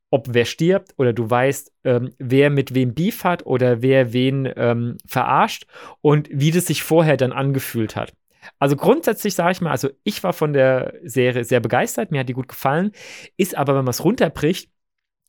ob 0.10 0.28
wer 0.32 0.46
stirbt 0.46 0.94
oder 0.98 1.14
du 1.14 1.30
weißt, 1.30 1.72
ähm, 1.84 2.12
wer 2.18 2.50
mit 2.50 2.74
wem 2.74 2.94
Beef 2.94 3.24
hat 3.24 3.46
oder 3.46 3.82
wer 3.82 4.14
wen 4.14 4.52
ähm, 4.56 4.98
verarscht 5.06 5.66
und 6.02 6.30
wie 6.32 6.52
das 6.52 6.66
sich 6.66 6.84
vorher 6.84 7.18
dann 7.18 7.32
angefühlt 7.32 7.96
hat. 7.96 8.14
Also 8.58 8.76
grundsätzlich 8.76 9.36
sage 9.36 9.52
ich 9.52 9.62
mal, 9.62 9.72
also 9.72 9.90
ich 10.04 10.24
war 10.24 10.34
von 10.34 10.54
der 10.54 10.94
Serie 11.04 11.44
sehr 11.44 11.60
begeistert, 11.60 12.12
mir 12.12 12.22
hat 12.22 12.30
die 12.30 12.34
gut 12.34 12.48
gefallen, 12.48 12.92
ist 13.38 13.56
aber, 13.56 13.76
wenn 13.76 13.86
man 13.86 13.92
es 13.92 14.04
runterbricht, 14.04 14.72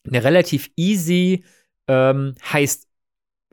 eine 0.06 0.25
relativ 0.25 0.70
easy 0.76 1.44
ähm, 1.88 2.34
heißt 2.50 2.88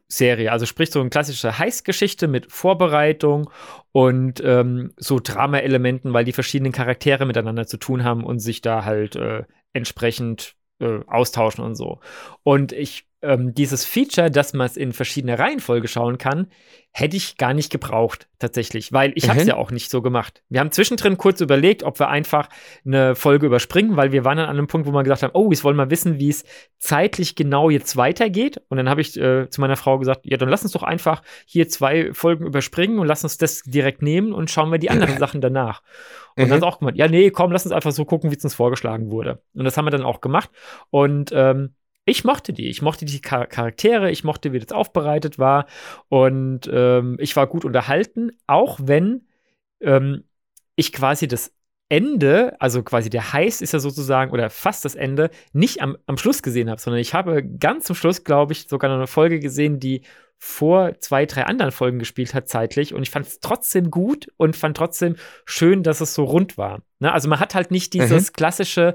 Serie. 0.09 0.51
Also 0.51 0.65
sprich 0.65 0.89
so 0.91 1.01
eine 1.01 1.09
klassische 1.09 1.59
Heist-Geschichte 1.59 2.27
mit 2.27 2.51
Vorbereitung 2.51 3.49
und 3.91 4.41
ähm, 4.43 4.93
so 4.95 5.19
Drama-Elementen, 5.21 6.13
weil 6.13 6.23
die 6.23 6.31
verschiedenen 6.31 6.71
Charaktere 6.71 7.25
miteinander 7.25 7.67
zu 7.67 7.77
tun 7.77 8.03
haben 8.03 8.23
und 8.23 8.39
sich 8.39 8.61
da 8.61 8.85
halt 8.85 9.17
äh, 9.17 9.43
entsprechend 9.73 10.55
äh, 10.79 10.99
austauschen 11.07 11.63
und 11.63 11.75
so. 11.75 11.99
Und 12.43 12.71
ich, 12.71 13.07
ähm, 13.27 13.53
dieses 13.53 13.85
Feature, 13.85 14.31
dass 14.31 14.53
man 14.53 14.65
es 14.65 14.77
in 14.77 14.93
verschiedene 14.93 15.37
Reihenfolge 15.37 15.87
schauen 15.87 16.17
kann, 16.17 16.47
hätte 16.91 17.15
ich 17.15 17.37
gar 17.37 17.53
nicht 17.53 17.71
gebraucht, 17.71 18.27
tatsächlich, 18.39 18.91
weil 18.91 19.11
ich 19.15 19.25
mhm. 19.25 19.29
habe 19.29 19.39
es 19.41 19.47
ja 19.47 19.55
auch 19.55 19.69
nicht 19.69 19.91
so 19.91 20.01
gemacht. 20.01 20.41
Wir 20.49 20.59
haben 20.59 20.71
zwischendrin 20.71 21.17
kurz 21.17 21.41
überlegt, 21.41 21.83
ob 21.83 21.99
wir 21.99 22.07
einfach 22.07 22.49
eine 22.85 23.15
Folge 23.15 23.45
überspringen, 23.45 23.97
weil 23.97 24.11
wir 24.11 24.25
waren 24.25 24.37
dann 24.37 24.49
an 24.49 24.57
einem 24.57 24.67
Punkt, 24.67 24.87
wo 24.87 24.91
wir 24.91 25.03
gesagt 25.03 25.21
haben, 25.21 25.31
oh, 25.33 25.51
ich 25.51 25.63
wollen 25.63 25.75
mal 25.75 25.91
wissen, 25.91 26.17
wie 26.17 26.29
es 26.29 26.43
zeitlich 26.79 27.35
genau 27.35 27.69
jetzt 27.69 27.97
weitergeht. 27.97 28.61
Und 28.69 28.77
dann 28.77 28.89
habe 28.89 29.01
ich 29.01 29.15
äh, 29.15 29.47
zu 29.49 29.61
meiner 29.61 29.75
Frau 29.75 29.99
gesagt, 29.99 30.21
ja, 30.23 30.37
dann 30.37 30.49
lass 30.49 30.63
uns 30.63 30.71
doch 30.71 30.83
einfach 30.83 31.21
hier 31.45 31.69
zwei 31.69 32.13
Folgen 32.13 32.47
überspringen 32.47 32.97
und 32.97 33.05
lass 33.05 33.23
uns 33.23 33.37
das 33.37 33.61
direkt 33.61 34.01
nehmen 34.01 34.33
und 34.33 34.49
schauen 34.49 34.71
wir 34.71 34.79
die 34.79 34.89
anderen 34.89 35.17
Sachen 35.19 35.41
danach. 35.41 35.83
Und 36.35 36.45
mhm. 36.45 36.49
dann 36.49 36.57
ist 36.59 36.63
auch 36.63 36.79
gemeint, 36.79 36.97
ja, 36.97 37.07
nee, 37.07 37.29
komm, 37.29 37.51
lass 37.51 37.65
uns 37.65 37.73
einfach 37.73 37.91
so 37.91 38.05
gucken, 38.05 38.31
wie 38.31 38.35
es 38.35 38.43
uns 38.43 38.55
vorgeschlagen 38.55 39.11
wurde. 39.11 39.41
Und 39.53 39.65
das 39.65 39.77
haben 39.77 39.85
wir 39.85 39.91
dann 39.91 40.03
auch 40.03 40.21
gemacht. 40.21 40.49
Und 40.89 41.31
ähm, 41.33 41.75
ich 42.07 42.23
mochte 42.23 42.53
die. 42.53 42.67
Ich 42.69 42.81
mochte 42.81 43.03
die 43.03 43.21
Char 43.21 43.47
Charaktere, 43.47 44.09
ich 44.09 44.23
mochte, 44.23 44.53
wie 44.53 44.59
das 44.59 44.71
aufbereitet 44.71 45.37
war. 45.37 45.67
Und 46.07 46.69
ähm, 46.71 47.17
ich 47.19 47.35
war 47.35 47.47
gut 47.47 47.65
unterhalten, 47.65 48.31
auch 48.47 48.79
wenn 48.81 49.27
ähm, 49.81 50.23
ich 50.77 50.93
quasi 50.93 51.27
das 51.27 51.53
Ende, 51.89 52.55
also 52.61 52.81
quasi 52.81 53.09
der 53.09 53.33
Heiß 53.33 53.61
ist 53.61 53.73
ja 53.73 53.79
sozusagen, 53.79 54.31
oder 54.31 54.49
fast 54.49 54.85
das 54.85 54.95
Ende, 54.95 55.29
nicht 55.51 55.81
am, 55.81 55.97
am 56.05 56.17
Schluss 56.17 56.41
gesehen 56.41 56.69
habe, 56.69 56.79
sondern 56.79 57.01
ich 57.01 57.13
habe 57.13 57.43
ganz 57.43 57.85
zum 57.85 57.95
Schluss, 57.95 58.23
glaube 58.23 58.53
ich, 58.53 58.69
sogar 58.69 58.89
noch 58.89 58.97
eine 58.97 59.07
Folge 59.07 59.41
gesehen, 59.41 59.81
die 59.81 60.01
vor 60.39 60.99
zwei, 60.99 61.25
drei 61.25 61.43
anderen 61.45 61.71
Folgen 61.71 61.99
gespielt 61.99 62.33
hat, 62.33 62.47
zeitlich. 62.47 62.93
Und 62.93 63.01
ich 63.01 63.09
fand 63.09 63.25
es 63.25 63.39
trotzdem 63.39 63.89
gut 63.89 64.27
und 64.37 64.55
fand 64.55 64.77
trotzdem 64.77 65.15
schön, 65.45 65.81
dass 65.81 65.99
es 65.99 66.13
so 66.13 66.23
rund 66.23 66.57
war. 66.57 66.81
Ne? 66.99 67.11
Also 67.11 67.27
man 67.27 67.39
hat 67.39 67.55
halt 67.55 67.71
nicht 67.71 67.93
dieses 67.93 68.29
mhm. 68.29 68.33
klassische, 68.33 68.93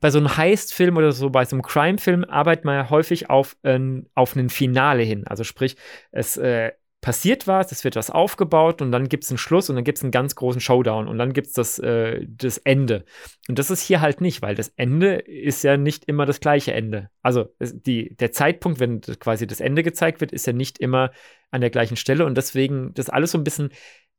bei 0.00 0.10
so 0.10 0.18
einem 0.18 0.36
Heist-Film 0.36 0.96
oder 0.96 1.12
so, 1.12 1.30
bei 1.30 1.44
so 1.44 1.56
einem 1.56 1.62
Crime-Film 1.62 2.24
arbeitet 2.24 2.64
man 2.64 2.76
ja 2.76 2.90
häufig 2.90 3.28
auf, 3.28 3.56
äh, 3.62 3.80
auf 4.14 4.36
einen 4.36 4.50
Finale 4.50 5.02
hin. 5.02 5.26
Also 5.26 5.42
sprich, 5.42 5.76
es 6.12 6.36
äh, 6.36 6.72
passiert 7.04 7.46
was, 7.46 7.70
es 7.70 7.84
wird 7.84 7.96
was 7.96 8.08
aufgebaut 8.08 8.80
und 8.80 8.90
dann 8.90 9.10
gibt 9.10 9.24
es 9.24 9.30
einen 9.30 9.36
Schluss 9.36 9.68
und 9.68 9.76
dann 9.76 9.84
gibt 9.84 9.98
es 9.98 10.04
einen 10.04 10.10
ganz 10.10 10.36
großen 10.36 10.62
Showdown 10.62 11.06
und 11.06 11.18
dann 11.18 11.34
gibt 11.34 11.48
es 11.48 11.52
das, 11.52 11.78
äh, 11.78 12.24
das 12.26 12.56
Ende. 12.56 13.04
Und 13.46 13.58
das 13.58 13.70
ist 13.70 13.82
hier 13.82 14.00
halt 14.00 14.22
nicht, 14.22 14.40
weil 14.40 14.54
das 14.54 14.68
Ende 14.76 15.16
ist 15.16 15.62
ja 15.64 15.76
nicht 15.76 16.06
immer 16.06 16.24
das 16.24 16.40
gleiche 16.40 16.72
Ende. 16.72 17.10
Also 17.20 17.54
die, 17.60 18.16
der 18.16 18.32
Zeitpunkt, 18.32 18.80
wenn 18.80 19.02
quasi 19.02 19.46
das 19.46 19.60
Ende 19.60 19.82
gezeigt 19.82 20.22
wird, 20.22 20.32
ist 20.32 20.46
ja 20.46 20.54
nicht 20.54 20.78
immer 20.78 21.10
an 21.50 21.60
der 21.60 21.68
gleichen 21.68 21.96
Stelle 21.96 22.24
und 22.24 22.38
deswegen 22.38 22.94
das 22.94 23.10
alles 23.10 23.32
so 23.32 23.38
ein 23.38 23.44
bisschen 23.44 23.68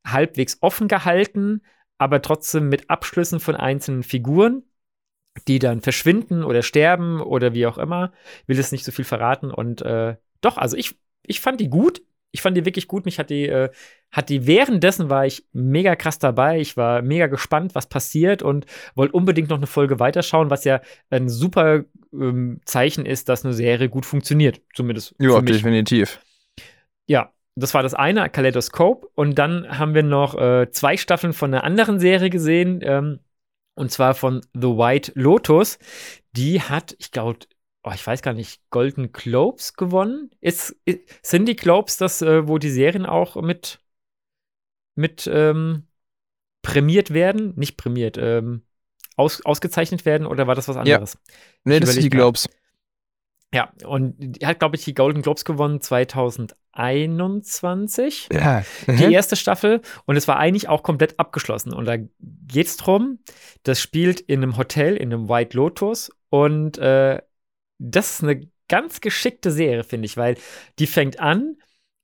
halbwegs 0.06 0.58
offen 0.60 0.86
gehalten, 0.86 1.62
aber 1.98 2.22
trotzdem 2.22 2.68
mit 2.68 2.88
Abschlüssen 2.88 3.40
von 3.40 3.56
einzelnen 3.56 4.04
Figuren 4.04 4.62
die 5.48 5.58
dann 5.58 5.82
verschwinden 5.82 6.42
oder 6.42 6.62
sterben 6.62 7.20
oder 7.20 7.52
wie 7.52 7.66
auch 7.66 7.76
immer. 7.76 8.12
Will 8.46 8.58
es 8.58 8.72
nicht 8.72 8.86
so 8.86 8.90
viel 8.90 9.04
verraten. 9.04 9.50
Und 9.50 9.82
äh, 9.82 10.16
doch, 10.40 10.56
also 10.56 10.78
ich, 10.78 10.98
ich 11.26 11.42
fand 11.42 11.60
die 11.60 11.68
gut 11.68 12.00
ich 12.36 12.42
fand 12.42 12.54
die 12.54 12.66
wirklich 12.66 12.86
gut. 12.86 13.06
Mich 13.06 13.18
hat 13.18 13.30
die, 13.30 13.48
äh, 13.48 13.70
hat 14.10 14.28
die 14.28 14.46
währenddessen 14.46 15.08
war 15.08 15.24
ich 15.24 15.46
mega 15.54 15.96
krass 15.96 16.18
dabei. 16.18 16.60
Ich 16.60 16.76
war 16.76 17.00
mega 17.00 17.28
gespannt, 17.28 17.74
was 17.74 17.88
passiert 17.88 18.42
und 18.42 18.66
wollte 18.94 19.14
unbedingt 19.14 19.48
noch 19.48 19.56
eine 19.56 19.66
Folge 19.66 19.98
weiterschauen, 19.98 20.50
was 20.50 20.64
ja 20.64 20.82
ein 21.08 21.30
super 21.30 21.84
ähm, 22.12 22.60
Zeichen 22.66 23.06
ist, 23.06 23.30
dass 23.30 23.46
eine 23.46 23.54
Serie 23.54 23.88
gut 23.88 24.04
funktioniert. 24.04 24.60
Zumindest. 24.74 25.14
Ja, 25.18 25.40
definitiv. 25.40 26.20
Ja, 27.06 27.32
das 27.54 27.72
war 27.72 27.82
das 27.82 27.94
eine, 27.94 28.28
Kaleidoscope. 28.28 29.08
Und 29.14 29.38
dann 29.38 29.78
haben 29.78 29.94
wir 29.94 30.02
noch 30.02 30.36
äh, 30.36 30.70
zwei 30.70 30.98
Staffeln 30.98 31.32
von 31.32 31.54
einer 31.54 31.64
anderen 31.64 31.98
Serie 31.98 32.28
gesehen. 32.28 32.80
Ähm, 32.82 33.20
und 33.76 33.90
zwar 33.90 34.12
von 34.12 34.42
The 34.52 34.68
White 34.68 35.12
Lotus. 35.14 35.78
Die 36.32 36.60
hat, 36.60 36.94
ich 36.98 37.12
glaube, 37.12 37.38
oh, 37.86 37.92
ich 37.94 38.06
weiß 38.06 38.20
gar 38.20 38.34
nicht, 38.34 38.60
Golden 38.70 39.12
Globes 39.12 39.74
gewonnen. 39.74 40.30
Ist, 40.40 40.74
ist 40.84 40.98
sind 41.22 41.46
die 41.46 41.54
Globes 41.54 41.96
das, 41.96 42.20
äh, 42.20 42.48
wo 42.48 42.58
die 42.58 42.70
Serien 42.70 43.06
auch 43.06 43.40
mit, 43.40 43.78
mit 44.96 45.30
ähm, 45.32 45.86
prämiert 46.62 47.14
werden? 47.14 47.52
Nicht 47.56 47.76
prämiert, 47.76 48.18
ähm, 48.18 48.62
aus, 49.16 49.46
ausgezeichnet 49.46 50.04
werden 50.04 50.26
oder 50.26 50.48
war 50.48 50.56
das 50.56 50.66
was 50.66 50.76
anderes? 50.76 51.14
Ja. 51.14 51.20
Nee, 51.64 51.78
das 51.80 51.92
sind 51.92 52.02
die 52.02 52.10
Globes. 52.10 52.48
Ja, 53.54 53.72
und 53.84 54.16
die 54.18 54.44
hat, 54.44 54.58
glaube 54.58 54.74
ich, 54.74 54.82
die 54.84 54.92
Golden 54.92 55.22
Globes 55.22 55.44
gewonnen 55.44 55.80
2021. 55.80 58.30
Ja. 58.32 58.64
Mhm. 58.88 58.96
Die 58.96 59.12
erste 59.12 59.36
Staffel. 59.36 59.82
Und 60.04 60.16
es 60.16 60.26
war 60.26 60.38
eigentlich 60.38 60.68
auch 60.68 60.82
komplett 60.82 61.20
abgeschlossen. 61.20 61.72
Und 61.72 61.84
da 61.84 61.98
geht 61.98 62.66
es 62.66 62.76
drum, 62.76 63.20
das 63.62 63.80
spielt 63.80 64.18
in 64.20 64.42
einem 64.42 64.56
Hotel, 64.58 64.96
in 64.96 65.12
einem 65.12 65.28
White 65.28 65.56
Lotus. 65.56 66.10
Und 66.28 66.78
äh, 66.78 67.20
das 67.78 68.12
ist 68.12 68.22
eine 68.22 68.48
ganz 68.68 69.00
geschickte 69.00 69.50
Serie, 69.50 69.84
finde 69.84 70.06
ich, 70.06 70.16
weil 70.16 70.36
die 70.78 70.86
fängt 70.86 71.20
an 71.20 71.56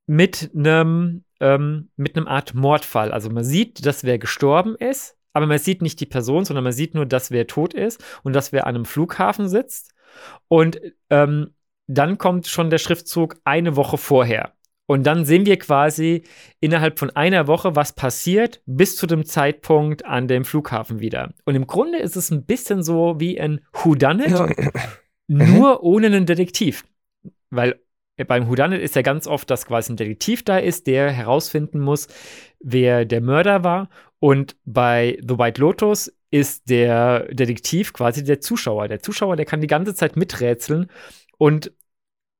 mit 0.06 0.50
einem 0.54 1.24
ähm, 1.40 1.90
mit 1.96 2.16
einem 2.16 2.28
Art 2.28 2.54
Mordfall. 2.54 3.12
Also 3.12 3.28
man 3.30 3.44
sieht, 3.44 3.84
dass 3.84 4.04
wer 4.04 4.18
gestorben 4.18 4.76
ist, 4.76 5.16
aber 5.32 5.46
man 5.46 5.58
sieht 5.58 5.82
nicht 5.82 6.00
die 6.00 6.06
Person, 6.06 6.44
sondern 6.44 6.64
man 6.64 6.72
sieht 6.72 6.94
nur, 6.94 7.06
dass 7.06 7.30
wer 7.30 7.46
tot 7.46 7.74
ist 7.74 8.02
und 8.22 8.32
dass 8.32 8.52
wer 8.52 8.66
an 8.66 8.76
einem 8.76 8.84
Flughafen 8.84 9.48
sitzt. 9.48 9.92
Und 10.48 10.80
ähm, 11.10 11.54
dann 11.86 12.18
kommt 12.18 12.46
schon 12.46 12.70
der 12.70 12.78
Schriftzug 12.78 13.36
eine 13.44 13.76
Woche 13.76 13.98
vorher. 13.98 14.52
Und 14.86 15.04
dann 15.04 15.24
sehen 15.24 15.46
wir 15.46 15.58
quasi 15.58 16.24
innerhalb 16.60 16.98
von 16.98 17.10
einer 17.10 17.46
Woche, 17.46 17.74
was 17.76 17.94
passiert, 17.94 18.62
bis 18.66 18.96
zu 18.96 19.06
dem 19.06 19.24
Zeitpunkt 19.24 20.04
an 20.04 20.28
dem 20.28 20.44
Flughafen 20.44 21.00
wieder. 21.00 21.32
Und 21.44 21.54
im 21.54 21.66
Grunde 21.66 21.98
ist 21.98 22.16
es 22.16 22.30
ein 22.30 22.44
bisschen 22.44 22.82
so 22.82 23.18
wie 23.18 23.40
ein 23.40 23.60
Whodunit. 23.72 24.30
Ja. 24.30 24.48
Mhm. 25.28 25.54
Nur 25.54 25.82
ohne 25.82 26.06
einen 26.06 26.26
Detektiv. 26.26 26.84
Weil 27.50 27.80
beim 28.28 28.48
Whodunit 28.48 28.80
ist 28.80 28.94
ja 28.94 29.02
ganz 29.02 29.26
oft, 29.26 29.50
dass 29.50 29.66
quasi 29.66 29.92
ein 29.92 29.96
Detektiv 29.96 30.44
da 30.44 30.58
ist, 30.58 30.86
der 30.86 31.10
herausfinden 31.10 31.80
muss, 31.80 32.08
wer 32.60 33.04
der 33.04 33.20
Mörder 33.20 33.64
war. 33.64 33.88
Und 34.18 34.56
bei 34.64 35.18
The 35.26 35.38
White 35.38 35.60
Lotus 35.60 36.12
ist 36.30 36.68
der 36.70 37.26
Detektiv 37.32 37.92
quasi 37.92 38.22
der 38.22 38.40
Zuschauer. 38.40 38.88
Der 38.88 39.00
Zuschauer, 39.00 39.36
der 39.36 39.46
kann 39.46 39.60
die 39.60 39.66
ganze 39.66 39.94
Zeit 39.94 40.16
miträtseln 40.16 40.88
und 41.38 41.72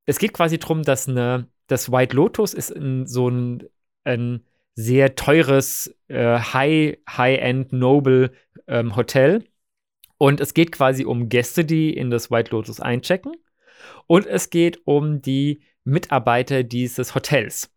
es 0.06 0.18
geht 0.18 0.32
quasi 0.32 0.58
darum, 0.58 0.82
dass 0.82 1.08
eine, 1.08 1.48
das 1.66 1.90
White 1.90 2.16
Lotus 2.16 2.54
ist 2.54 2.70
in 2.70 3.06
so 3.06 3.28
ein, 3.28 3.64
ein 4.04 4.44
sehr 4.74 5.14
teures 5.14 5.94
äh, 6.08 6.38
High, 6.38 6.98
High-End 7.08 7.72
Noble 7.72 8.32
ähm, 8.66 8.96
Hotel. 8.96 9.44
Und 10.22 10.40
es 10.40 10.54
geht 10.54 10.70
quasi 10.70 11.04
um 11.04 11.28
Gäste, 11.28 11.64
die 11.64 11.92
in 11.92 12.08
das 12.08 12.30
White 12.30 12.52
Lotus 12.52 12.78
einchecken. 12.78 13.32
Und 14.06 14.24
es 14.24 14.50
geht 14.50 14.80
um 14.84 15.20
die 15.20 15.62
Mitarbeiter 15.82 16.62
dieses 16.62 17.16
Hotels 17.16 17.74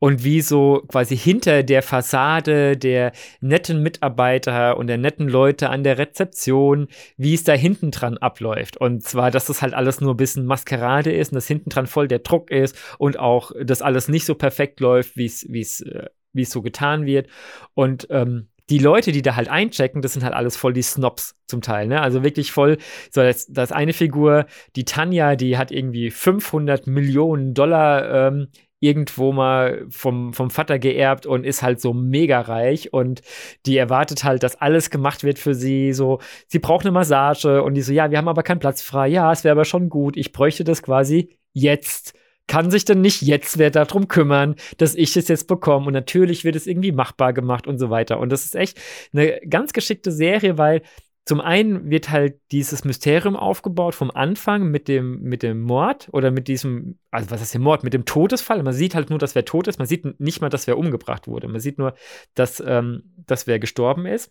und 0.00 0.24
wie 0.24 0.40
so 0.40 0.82
quasi 0.88 1.16
hinter 1.16 1.62
der 1.62 1.84
Fassade 1.84 2.76
der 2.76 3.12
netten 3.40 3.84
Mitarbeiter 3.84 4.78
und 4.78 4.88
der 4.88 4.98
netten 4.98 5.28
Leute 5.28 5.70
an 5.70 5.84
der 5.84 5.96
Rezeption, 5.96 6.88
wie 7.16 7.34
es 7.34 7.44
da 7.44 7.52
hinten 7.52 7.92
dran 7.92 8.18
abläuft. 8.18 8.78
Und 8.78 9.04
zwar, 9.04 9.30
dass 9.30 9.46
das 9.46 9.62
halt 9.62 9.72
alles 9.72 10.00
nur 10.00 10.14
ein 10.14 10.16
bisschen 10.16 10.44
Maskerade 10.44 11.12
ist 11.12 11.30
und 11.30 11.36
dass 11.36 11.46
hinten 11.46 11.70
dran 11.70 11.86
voll 11.86 12.08
der 12.08 12.18
Druck 12.18 12.50
ist 12.50 12.76
und 12.98 13.16
auch 13.16 13.52
das 13.62 13.80
alles 13.80 14.08
nicht 14.08 14.24
so 14.24 14.34
perfekt 14.34 14.80
läuft, 14.80 15.16
wie 15.16 15.26
es, 15.26 15.82
äh, 15.82 16.08
so 16.34 16.62
getan 16.62 17.06
wird. 17.06 17.28
Und 17.74 18.08
ähm, 18.10 18.48
die 18.68 18.78
Leute, 18.78 19.12
die 19.12 19.22
da 19.22 19.36
halt 19.36 19.48
einchecken, 19.48 20.02
das 20.02 20.12
sind 20.12 20.24
halt 20.24 20.34
alles 20.34 20.56
voll 20.56 20.72
die 20.72 20.82
Snobs 20.82 21.36
zum 21.46 21.62
Teil, 21.62 21.86
ne? 21.86 22.00
Also 22.00 22.24
wirklich 22.24 22.52
voll, 22.52 22.78
so 23.10 23.22
das, 23.22 23.46
das 23.46 23.72
eine 23.72 23.92
Figur, 23.92 24.46
die 24.74 24.84
Tanja, 24.84 25.36
die 25.36 25.56
hat 25.56 25.70
irgendwie 25.70 26.10
500 26.10 26.86
Millionen 26.86 27.54
Dollar 27.54 28.28
ähm, 28.28 28.48
irgendwo 28.80 29.32
mal 29.32 29.86
vom, 29.88 30.32
vom 30.34 30.50
Vater 30.50 30.78
geerbt 30.78 31.26
und 31.26 31.44
ist 31.44 31.62
halt 31.62 31.80
so 31.80 31.92
mega 31.92 32.40
reich 32.40 32.92
und 32.92 33.22
die 33.64 33.76
erwartet 33.76 34.24
halt, 34.24 34.42
dass 34.42 34.60
alles 34.60 34.90
gemacht 34.90 35.24
wird 35.24 35.38
für 35.38 35.54
sie. 35.54 35.92
So, 35.92 36.20
sie 36.48 36.58
braucht 36.58 36.84
eine 36.84 36.92
Massage 36.92 37.62
und 37.62 37.74
die 37.74 37.82
so, 37.82 37.92
ja, 37.92 38.10
wir 38.10 38.18
haben 38.18 38.28
aber 38.28 38.42
keinen 38.42 38.58
Platz 38.58 38.82
frei. 38.82 39.08
Ja, 39.08 39.32
es 39.32 39.44
wäre 39.44 39.52
aber 39.52 39.64
schon 39.64 39.88
gut. 39.88 40.16
Ich 40.16 40.32
bräuchte 40.32 40.64
das 40.64 40.82
quasi 40.82 41.38
jetzt. 41.52 42.14
Kann 42.48 42.70
sich 42.70 42.84
denn 42.84 43.00
nicht 43.00 43.22
jetzt 43.22 43.58
wer 43.58 43.70
darum 43.70 44.06
kümmern, 44.08 44.54
dass 44.78 44.94
ich 44.94 45.16
es 45.16 45.28
jetzt 45.28 45.48
bekomme? 45.48 45.86
Und 45.86 45.92
natürlich 45.92 46.44
wird 46.44 46.54
es 46.56 46.66
irgendwie 46.66 46.92
machbar 46.92 47.32
gemacht 47.32 47.66
und 47.66 47.78
so 47.78 47.90
weiter. 47.90 48.20
Und 48.20 48.30
das 48.30 48.44
ist 48.44 48.54
echt 48.54 48.78
eine 49.12 49.40
ganz 49.48 49.72
geschickte 49.72 50.12
Serie, 50.12 50.56
weil 50.56 50.82
zum 51.26 51.40
einen 51.40 51.90
wird 51.90 52.10
halt 52.10 52.40
dieses 52.52 52.84
Mysterium 52.84 53.34
aufgebaut 53.34 53.96
vom 53.96 54.12
Anfang 54.12 54.70
mit 54.70 54.86
dem, 54.86 55.22
mit 55.22 55.42
dem 55.42 55.60
Mord 55.62 56.08
oder 56.12 56.30
mit 56.30 56.46
diesem, 56.46 57.00
also 57.10 57.32
was 57.32 57.42
ist 57.42 57.52
der 57.52 57.60
Mord, 57.60 57.82
mit 57.82 57.94
dem 57.94 58.04
Todesfall. 58.04 58.62
Man 58.62 58.72
sieht 58.72 58.94
halt 58.94 59.10
nur, 59.10 59.18
dass 59.18 59.34
wer 59.34 59.44
tot 59.44 59.66
ist. 59.66 59.80
Man 59.80 59.88
sieht 59.88 60.20
nicht 60.20 60.40
mal, 60.40 60.50
dass 60.50 60.68
wer 60.68 60.78
umgebracht 60.78 61.26
wurde. 61.26 61.48
Man 61.48 61.60
sieht 61.60 61.78
nur, 61.78 61.94
dass, 62.34 62.62
ähm, 62.64 63.12
dass 63.26 63.48
wer 63.48 63.58
gestorben 63.58 64.06
ist. 64.06 64.30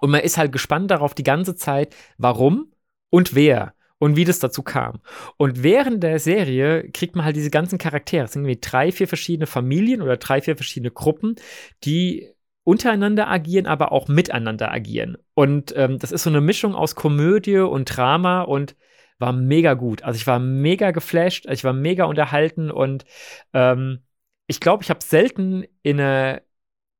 Und 0.00 0.10
man 0.10 0.20
ist 0.20 0.36
halt 0.36 0.50
gespannt 0.50 0.90
darauf 0.90 1.14
die 1.14 1.22
ganze 1.22 1.54
Zeit, 1.54 1.94
warum 2.18 2.72
und 3.08 3.36
wer 3.36 3.75
und 3.98 4.16
wie 4.16 4.24
das 4.24 4.38
dazu 4.38 4.62
kam. 4.62 5.00
Und 5.36 5.62
während 5.62 6.02
der 6.02 6.18
Serie 6.18 6.90
kriegt 6.90 7.16
man 7.16 7.24
halt 7.24 7.36
diese 7.36 7.50
ganzen 7.50 7.78
Charaktere. 7.78 8.24
Es 8.24 8.32
sind 8.32 8.42
irgendwie 8.42 8.60
drei, 8.60 8.92
vier 8.92 9.08
verschiedene 9.08 9.46
Familien 9.46 10.02
oder 10.02 10.16
drei, 10.16 10.40
vier 10.40 10.56
verschiedene 10.56 10.90
Gruppen, 10.90 11.36
die 11.84 12.28
untereinander 12.64 13.28
agieren, 13.28 13.66
aber 13.66 13.92
auch 13.92 14.08
miteinander 14.08 14.72
agieren. 14.72 15.16
Und 15.34 15.72
ähm, 15.76 15.98
das 15.98 16.12
ist 16.12 16.24
so 16.24 16.30
eine 16.30 16.40
Mischung 16.40 16.74
aus 16.74 16.94
Komödie 16.94 17.58
und 17.58 17.84
Drama 17.84 18.42
und 18.42 18.76
war 19.18 19.32
mega 19.32 19.74
gut. 19.74 20.02
Also 20.02 20.16
ich 20.16 20.26
war 20.26 20.38
mega 20.38 20.90
geflasht, 20.90 21.46
ich 21.48 21.64
war 21.64 21.72
mega 21.72 22.04
unterhalten 22.04 22.70
und 22.70 23.04
ähm, 23.52 24.00
ich 24.46 24.60
glaube, 24.60 24.82
ich 24.82 24.90
habe 24.90 25.00
selten 25.02 25.64
in 25.82 26.00
einer 26.00 26.42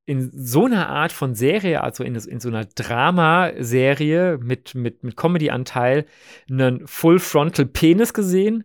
in 0.07 0.31
so 0.33 0.65
einer 0.65 0.89
Art 0.89 1.13
von 1.13 1.35
Serie, 1.35 1.83
also 1.83 2.05
in, 2.05 2.15
in 2.15 2.41
so 2.41 2.49
einer 2.49 2.65
Dramaserie 2.65 4.39
mit, 4.41 4.75
mit, 4.75 5.03
mit 5.03 5.17
Comedy-Anteil, 5.17 6.07
einen 6.49 6.87
Full-Frontal-Penis 6.87 8.15
gesehen 8.15 8.65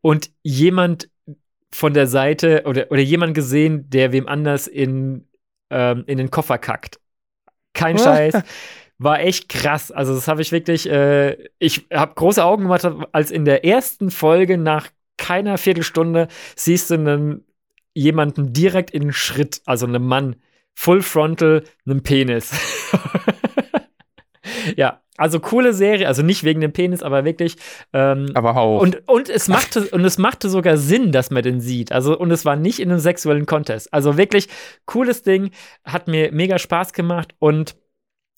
und 0.00 0.30
jemand 0.42 1.10
von 1.72 1.92
der 1.92 2.06
Seite 2.06 2.62
oder, 2.66 2.90
oder 2.90 3.00
jemand 3.00 3.34
gesehen, 3.34 3.90
der 3.90 4.12
wem 4.12 4.28
anders 4.28 4.68
in 4.68 5.26
ähm, 5.70 6.04
in 6.06 6.18
den 6.18 6.30
Koffer 6.30 6.58
kackt. 6.58 7.00
Kein 7.74 7.98
Scheiß. 7.98 8.42
War 8.98 9.20
echt 9.20 9.48
krass. 9.50 9.90
Also, 9.90 10.14
das 10.14 10.26
habe 10.26 10.40
ich 10.40 10.52
wirklich, 10.52 10.88
äh, 10.88 11.36
ich 11.58 11.86
habe 11.92 12.14
große 12.14 12.42
Augen 12.42 12.62
gemacht, 12.62 12.88
als 13.12 13.30
in 13.30 13.44
der 13.44 13.64
ersten 13.64 14.10
Folge 14.10 14.56
nach 14.56 14.88
keiner 15.18 15.58
Viertelstunde 15.58 16.28
siehst 16.54 16.90
du 16.90 16.94
einen, 16.94 17.44
jemanden 17.92 18.52
direkt 18.52 18.90
in 18.90 19.02
den 19.02 19.12
Schritt, 19.12 19.60
also 19.66 19.86
einen 19.86 20.02
Mann, 20.02 20.36
Full 20.76 21.02
Frontal, 21.02 21.64
einen 21.86 22.02
Penis. 22.02 22.52
ja, 24.76 25.00
also 25.16 25.40
coole 25.40 25.72
Serie, 25.72 26.06
also 26.06 26.22
nicht 26.22 26.44
wegen 26.44 26.60
dem 26.60 26.72
Penis, 26.72 27.02
aber 27.02 27.24
wirklich. 27.24 27.56
Ähm, 27.92 28.26
aber 28.34 28.54
hau. 28.54 28.78
Und, 28.78 29.08
und, 29.08 29.30
es 29.30 29.48
machte, 29.48 29.88
und 29.88 30.04
es 30.04 30.18
machte 30.18 30.48
sogar 30.50 30.76
Sinn, 30.76 31.12
dass 31.12 31.30
man 31.30 31.42
den 31.42 31.60
sieht. 31.60 31.92
Also, 31.92 32.18
und 32.18 32.30
es 32.30 32.44
war 32.44 32.56
nicht 32.56 32.78
in 32.78 32.90
einem 32.90 33.00
sexuellen 33.00 33.46
Contest. 33.46 33.92
Also 33.92 34.18
wirklich 34.18 34.48
cooles 34.84 35.22
Ding, 35.22 35.50
hat 35.84 36.08
mir 36.08 36.30
mega 36.32 36.58
Spaß 36.58 36.92
gemacht 36.92 37.34
und 37.38 37.76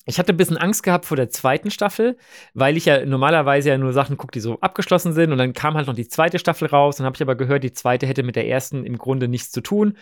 ich 0.09 0.17
hatte 0.17 0.33
ein 0.33 0.37
bisschen 0.37 0.57
Angst 0.57 0.81
gehabt 0.81 1.05
vor 1.05 1.15
der 1.15 1.29
zweiten 1.29 1.69
Staffel, 1.69 2.17
weil 2.55 2.77
ich 2.77 2.85
ja 2.85 3.05
normalerweise 3.05 3.69
ja 3.69 3.77
nur 3.77 3.93
Sachen 3.93 4.17
gucke, 4.17 4.31
die 4.31 4.39
so 4.39 4.59
abgeschlossen 4.59 5.13
sind. 5.13 5.31
Und 5.31 5.37
dann 5.37 5.53
kam 5.53 5.75
halt 5.75 5.85
noch 5.85 5.93
die 5.93 6.07
zweite 6.07 6.39
Staffel 6.39 6.67
raus. 6.67 6.97
Dann 6.97 7.05
habe 7.05 7.15
ich 7.15 7.21
aber 7.21 7.35
gehört, 7.35 7.63
die 7.63 7.73
zweite 7.73 8.07
hätte 8.07 8.23
mit 8.23 8.35
der 8.35 8.47
ersten 8.47 8.85
im 8.85 8.97
Grunde 8.97 9.27
nichts 9.27 9.51
zu 9.51 9.61
tun. 9.61 9.97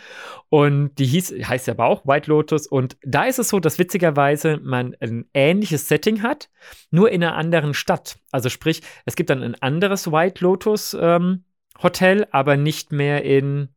Und 0.48 0.96
die 0.98 1.06
hieß, 1.06 1.34
heißt 1.44 1.68
ja 1.68 1.74
aber 1.74 1.86
auch 1.86 2.08
White 2.08 2.30
Lotus. 2.30 2.68
Und 2.68 2.96
da 3.04 3.26
ist 3.26 3.38
es 3.38 3.50
so, 3.50 3.60
dass 3.60 3.80
witzigerweise 3.80 4.60
man 4.64 4.96
ein 5.02 5.26
ähnliches 5.34 5.90
Setting 5.90 6.24
hat, 6.24 6.50
nur 6.90 7.12
in 7.12 7.22
einer 7.22 7.36
anderen 7.36 7.74
Stadt. 7.74 8.18
Also 8.32 8.48
sprich, 8.48 8.82
es 9.06 9.18
gibt 9.18 9.30
dann 9.30 9.44
ein 9.44 9.56
anderes 9.62 10.10
White 10.10 10.42
Lotus 10.42 10.96
ähm, 11.00 11.44
Hotel, 11.84 12.28
aber 12.32 12.56
nicht 12.56 12.94
mehr 12.94 13.24
in 13.26 13.70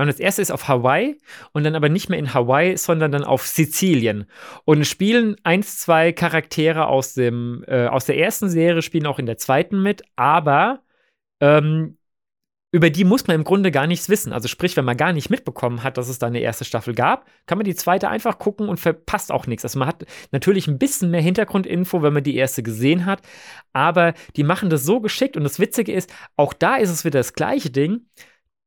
meine, 0.00 0.10
das 0.10 0.20
erste 0.20 0.42
ist 0.42 0.50
auf 0.50 0.66
Hawaii 0.66 1.18
und 1.52 1.64
dann 1.64 1.74
aber 1.74 1.88
nicht 1.88 2.08
mehr 2.08 2.18
in 2.18 2.32
Hawaii, 2.32 2.76
sondern 2.76 3.12
dann 3.12 3.24
auf 3.24 3.46
Sizilien. 3.46 4.24
Und 4.64 4.86
spielen 4.86 5.36
eins, 5.44 5.78
zwei 5.78 6.12
Charaktere 6.12 6.86
aus, 6.86 7.14
dem, 7.14 7.64
äh, 7.68 7.86
aus 7.86 8.06
der 8.06 8.18
ersten 8.18 8.48
Serie, 8.48 8.82
spielen 8.82 9.06
auch 9.06 9.18
in 9.18 9.26
der 9.26 9.36
zweiten 9.36 9.82
mit, 9.82 10.02
aber 10.16 10.82
ähm, 11.40 11.98
über 12.72 12.88
die 12.88 13.04
muss 13.04 13.26
man 13.26 13.34
im 13.34 13.44
Grunde 13.44 13.70
gar 13.70 13.86
nichts 13.86 14.08
wissen. 14.08 14.32
Also 14.32 14.48
sprich, 14.48 14.76
wenn 14.76 14.84
man 14.84 14.96
gar 14.96 15.12
nicht 15.12 15.28
mitbekommen 15.28 15.82
hat, 15.82 15.98
dass 15.98 16.08
es 16.08 16.18
da 16.18 16.28
eine 16.28 16.40
erste 16.40 16.64
Staffel 16.64 16.94
gab, 16.94 17.26
kann 17.46 17.58
man 17.58 17.64
die 17.64 17.74
zweite 17.74 18.08
einfach 18.08 18.38
gucken 18.38 18.68
und 18.68 18.78
verpasst 18.78 19.32
auch 19.32 19.46
nichts. 19.46 19.64
Also 19.64 19.78
man 19.78 19.88
hat 19.88 20.06
natürlich 20.30 20.68
ein 20.68 20.78
bisschen 20.78 21.10
mehr 21.10 21.20
Hintergrundinfo, 21.20 22.02
wenn 22.02 22.12
man 22.12 22.22
die 22.24 22.36
erste 22.36 22.62
gesehen 22.62 23.06
hat, 23.06 23.22
aber 23.72 24.14
die 24.36 24.44
machen 24.44 24.70
das 24.70 24.84
so 24.84 25.00
geschickt 25.00 25.36
und 25.36 25.44
das 25.44 25.58
Witzige 25.58 25.92
ist, 25.92 26.10
auch 26.36 26.52
da 26.52 26.76
ist 26.76 26.90
es 26.90 27.04
wieder 27.04 27.18
das 27.18 27.34
gleiche 27.34 27.70
Ding 27.70 28.06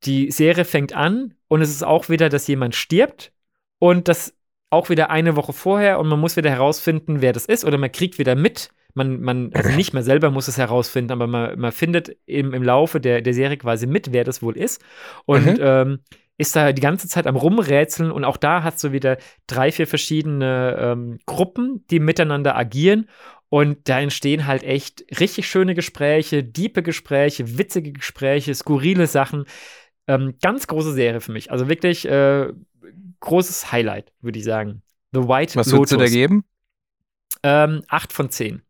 die 0.06 0.32
Serie 0.32 0.66
fängt 0.66 0.94
an 0.94 1.34
und 1.48 1.62
es 1.62 1.70
ist 1.70 1.84
auch 1.84 2.10
wieder, 2.10 2.30
dass 2.30 2.48
jemand 2.48 2.76
stirbt 2.76 3.32
und 3.80 4.08
das 4.08 4.36
auch 4.70 4.90
wieder 4.90 5.10
eine 5.10 5.36
Woche 5.36 5.54
vorher 5.54 6.00
und 6.00 6.08
man 6.08 6.20
muss 6.20 6.36
wieder 6.36 6.50
herausfinden, 6.50 7.22
wer 7.22 7.32
das 7.32 7.46
ist 7.46 7.64
oder 7.64 7.78
man 7.78 7.92
kriegt 7.92 8.18
wieder 8.18 8.36
mit. 8.36 8.70
Man, 8.96 9.22
man, 9.22 9.52
also 9.54 9.70
nicht 9.76 9.94
mehr 9.94 10.04
selber 10.04 10.32
muss 10.32 10.48
es 10.48 10.58
herausfinden, 10.58 11.12
aber 11.12 11.28
man, 11.28 11.60
man 11.60 11.72
findet 11.72 12.18
im, 12.26 12.54
im 12.54 12.64
Laufe 12.64 13.00
der, 13.00 13.22
der 13.22 13.34
Serie 13.34 13.58
quasi 13.58 13.88
mit, 13.88 14.12
wer 14.12 14.24
das 14.24 14.42
wohl 14.42 14.58
ist. 14.58 14.84
Und 15.26 15.46
mhm. 15.46 15.60
ähm, 15.60 16.00
ist 16.38 16.56
da 16.56 16.72
die 16.74 16.82
ganze 16.82 17.08
Zeit 17.08 17.28
am 17.28 17.36
Rumrätseln 17.36 18.12
und 18.12 18.26
auch 18.26 18.38
da 18.38 18.64
hast 18.64 18.84
du 18.84 18.92
wieder 18.92 19.18
drei, 19.46 19.72
vier 19.72 19.86
verschiedene 19.86 20.78
ähm, 20.80 21.20
Gruppen, 21.26 21.86
die 21.92 22.00
miteinander 22.00 22.56
agieren. 22.58 23.08
Und 23.50 23.88
da 23.88 24.00
entstehen 24.00 24.48
halt 24.48 24.64
echt 24.64 25.06
richtig 25.20 25.48
schöne 25.48 25.76
Gespräche, 25.76 26.44
diepe 26.44 26.82
Gespräche, 26.82 27.60
witzige 27.60 27.92
Gespräche, 27.92 28.56
skurrile 28.56 29.06
Sachen. 29.06 29.46
Ähm, 30.08 30.36
ganz 30.42 30.68
große 30.68 30.94
Serie 30.94 31.22
für 31.22 31.32
mich. 31.32 31.52
Also 31.52 31.70
wirklich 31.70 32.06
äh, 32.06 32.52
großes 33.22 33.72
Highlight, 33.72 34.12
würde 34.22 34.40
ich 34.40 34.46
sagen. 34.46 34.82
The 35.14 35.22
White 35.22 35.56
Was 35.56 35.68
Lotus. 35.68 35.74
Was 35.74 35.74
würdest 35.74 35.94
du 35.94 35.98
da 35.98 36.08
geben? 36.08 36.44
Ähm, 37.44 37.84
8 37.88 38.14
von 38.14 38.30
10. 38.30 38.62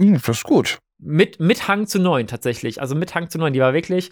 Hm, 0.00 0.14
das 0.14 0.28
ist 0.28 0.44
gut. 0.44 0.78
Mit, 1.04 1.40
mit 1.40 1.66
Hang 1.66 1.88
zu 1.88 1.98
9 1.98 2.28
tatsächlich. 2.28 2.80
Also 2.80 2.94
mit 2.94 3.14
Hang 3.14 3.28
zu 3.28 3.38
9. 3.38 3.52
Die 3.52 3.60
war 3.60 3.74
wirklich 3.74 4.10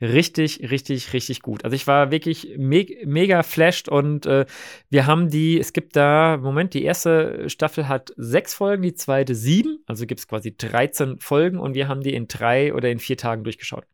richtig, 0.00 0.70
richtig, 0.70 1.12
richtig 1.12 1.40
gut. 1.40 1.64
Also 1.64 1.76
ich 1.76 1.86
war 1.86 2.10
wirklich 2.10 2.54
me 2.58 2.84
mega 3.04 3.44
flashed 3.44 3.88
und 3.88 4.26
äh, 4.26 4.44
wir 4.90 5.06
haben 5.06 5.30
die, 5.30 5.60
es 5.60 5.72
gibt 5.72 5.94
da, 5.94 6.36
Moment, 6.36 6.74
die 6.74 6.82
erste 6.82 7.48
Staffel 7.48 7.86
hat 7.86 8.12
sechs 8.16 8.54
Folgen, 8.54 8.82
die 8.82 8.94
zweite 8.94 9.36
sieben. 9.36 9.84
Also 9.86 10.04
gibt 10.04 10.18
es 10.18 10.26
quasi 10.26 10.54
13 10.56 11.20
Folgen 11.20 11.60
und 11.60 11.74
wir 11.74 11.86
haben 11.86 12.00
die 12.00 12.14
in 12.14 12.26
drei 12.26 12.74
oder 12.74 12.90
in 12.90 12.98
vier 12.98 13.16
Tagen 13.16 13.44
durchgeschaut 13.44 13.84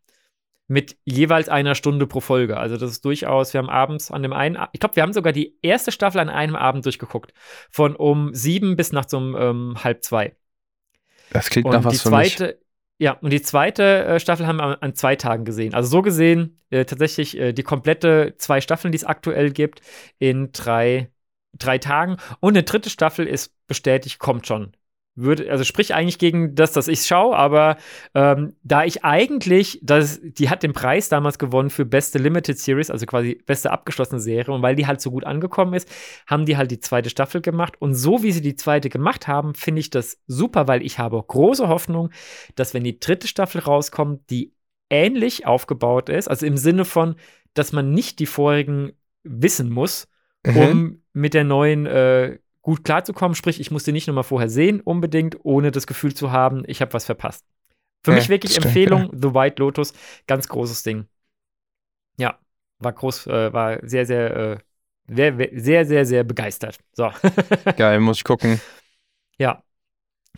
mit 0.69 0.99
jeweils 1.05 1.49
einer 1.49 1.75
Stunde 1.75 2.07
pro 2.07 2.21
Folge. 2.21 2.59
Also 2.59 2.77
das 2.77 2.91
ist 2.91 3.05
durchaus, 3.05 3.55
wir 3.55 3.59
haben 3.59 3.71
abends 3.71 4.11
an 4.11 4.23
dem 4.23 4.35
einen, 4.35 4.59
ich 4.73 4.81
glaube, 4.81 4.97
wir 4.97 5.03
haben 5.03 5.15
sogar 5.15 5.33
die 5.33 5.57
erste 5.63 5.91
Staffel 5.91 6.21
an 6.21 6.29
einem 6.29 6.55
Abend 6.55 6.85
durchgeguckt. 6.85 7.33
Von 7.71 7.97
um 7.97 8.35
sieben 8.35 8.77
bis 8.77 8.93
nachts 8.93 9.15
um 9.15 9.35
ähm, 9.37 9.83
halb 9.83 10.05
zwei. 10.05 10.37
Das 11.31 11.49
klingt 11.49 11.67
und 11.67 11.73
nach 11.73 11.85
was 11.85 11.99
zweite, 11.99 12.37
für 12.37 12.45
mich. 12.45 12.57
Ja, 12.99 13.13
und 13.13 13.33
die 13.33 13.43
zweite 13.43 14.05
äh, 14.05 14.21
Staffel 14.21 14.47
haben 14.47 14.59
wir 14.59 14.83
an, 14.83 14.95
zwei 14.95 15.17
Tagen 15.17 15.45
gesehen. 15.45 15.73
Also 15.73 15.89
so 15.89 16.03
gesehen 16.03 16.61
äh, 16.71 16.85
tatsächlich 16.85 17.39
äh, 17.39 17.53
die 17.53 17.63
komplette 17.63 18.35
zwei 18.37 18.61
Staffeln, 18.61 18.93
die 18.93 18.97
es 18.97 19.05
aktuell 19.05 19.53
gibt, 19.53 19.81
in 20.19 20.53
drei, 20.53 21.11
drei 21.55 21.79
Tagen. 21.79 22.19
Und 22.41 22.55
eine 22.57 22.65
dritte 22.65 22.91
Staffel 22.91 23.27
ist 23.27 23.55
bestätigt, 23.67 24.19
kommt 24.19 24.47
schon 24.47 24.73
würde, 25.21 25.51
also 25.51 25.65
sprich 25.65 25.95
eigentlich 25.95 26.19
gegen 26.19 26.55
das, 26.55 26.73
dass 26.73 26.89
ich 26.89 27.03
schaue, 27.03 27.37
aber 27.37 27.77
ähm, 28.15 28.55
da 28.63 28.85
ich 28.85 29.05
eigentlich, 29.05 29.81
das, 29.83 30.21
die 30.23 30.49
hat 30.49 30.63
den 30.63 30.73
Preis 30.73 31.09
damals 31.09 31.39
gewonnen 31.39 31.71
für 31.71 31.85
beste 31.85 32.19
Limited 32.19 32.59
Series, 32.59 32.91
also 32.91 33.07
quasi 33.07 33.43
beste 33.47 33.71
abgeschlossene 33.71 34.21
Serie, 34.21 34.55
und 34.55 34.63
weil 34.63 34.77
die 34.77 34.87
halt 34.87 35.01
so 35.01 35.11
gut 35.11 35.25
angekommen 35.25 35.75
ist, 35.75 35.89
haben 36.27 36.47
die 36.47 36.57
halt 36.57 36.71
die 36.71 36.81
zweite 36.81 37.11
Staffel 37.11 37.41
gemacht. 37.41 37.75
Und 37.81 37.95
so 37.95 38.23
wie 38.23 38.33
sie 38.33 38.43
die 38.43 38.57
zweite 38.57 38.89
gemacht 38.89 39.29
haben, 39.29 39.55
finde 39.55 39.81
ich 39.81 39.91
das 39.91 40.19
super, 40.27 40.69
weil 40.69 40.83
ich 40.83 40.99
habe 40.99 41.23
große 41.23 41.69
Hoffnung, 41.69 42.11
dass 42.55 42.75
wenn 42.75 42.85
die 42.85 43.01
dritte 43.01 43.27
Staffel 43.27 43.61
rauskommt, 43.61 44.31
die 44.31 44.55
ähnlich 44.91 45.47
aufgebaut 45.47 46.09
ist, 46.09 46.29
also 46.29 46.47
im 46.47 46.57
Sinne 46.57 46.85
von, 46.85 47.17
dass 47.55 47.73
man 47.73 47.91
nicht 47.91 48.21
die 48.21 48.27
vorigen 48.27 48.93
wissen 49.23 49.71
muss, 49.71 50.09
mhm. 50.47 50.57
um 50.57 51.03
mit 51.13 51.35
der 51.35 51.45
neuen 51.45 51.87
äh, 51.87 52.39
gut 52.63 52.85
klarzukommen. 52.85 53.35
Sprich, 53.35 53.61
ich 53.61 53.71
musste 53.71 53.93
nicht 53.93 54.07
nochmal 54.07 54.25
vorher 54.25 54.49
sehen, 54.49 54.81
unbedingt, 54.81 55.37
ohne 55.45 55.71
das 55.71 55.87
Gefühl 55.87 56.15
zu 56.15 56.33
haben, 56.33 56.65
ich 56.67 56.81
habe 56.81 56.93
was 56.93 57.05
verpasst. 57.05 57.45
Für 58.03 58.13
ja, 58.13 58.19
mich 58.19 58.29
wirklich 58.29 58.53
stimmt, 58.53 58.67
Empfehlung, 58.67 59.03
ja. 59.13 59.19
The 59.21 59.35
White 59.35 59.61
Lotus, 59.61 59.93
ganz 60.27 60.49
großes 60.49 60.83
Ding. 60.83 61.07
Ja, 62.19 62.39
war 62.79 62.93
groß, 62.93 63.27
äh, 63.27 63.53
war 63.53 63.79
sehr, 63.83 64.07
sehr, 64.07 64.37
äh, 64.37 64.59
sehr, 65.09 65.51
sehr, 65.55 65.87
sehr, 65.87 66.07
sehr 66.07 66.25
begeistert. 66.25 66.79
So. 66.93 67.11
Geil, 67.77 68.01
muss 68.01 68.19
ich 68.19 68.25
gucken. 68.25 68.61
Ja, 69.39 69.63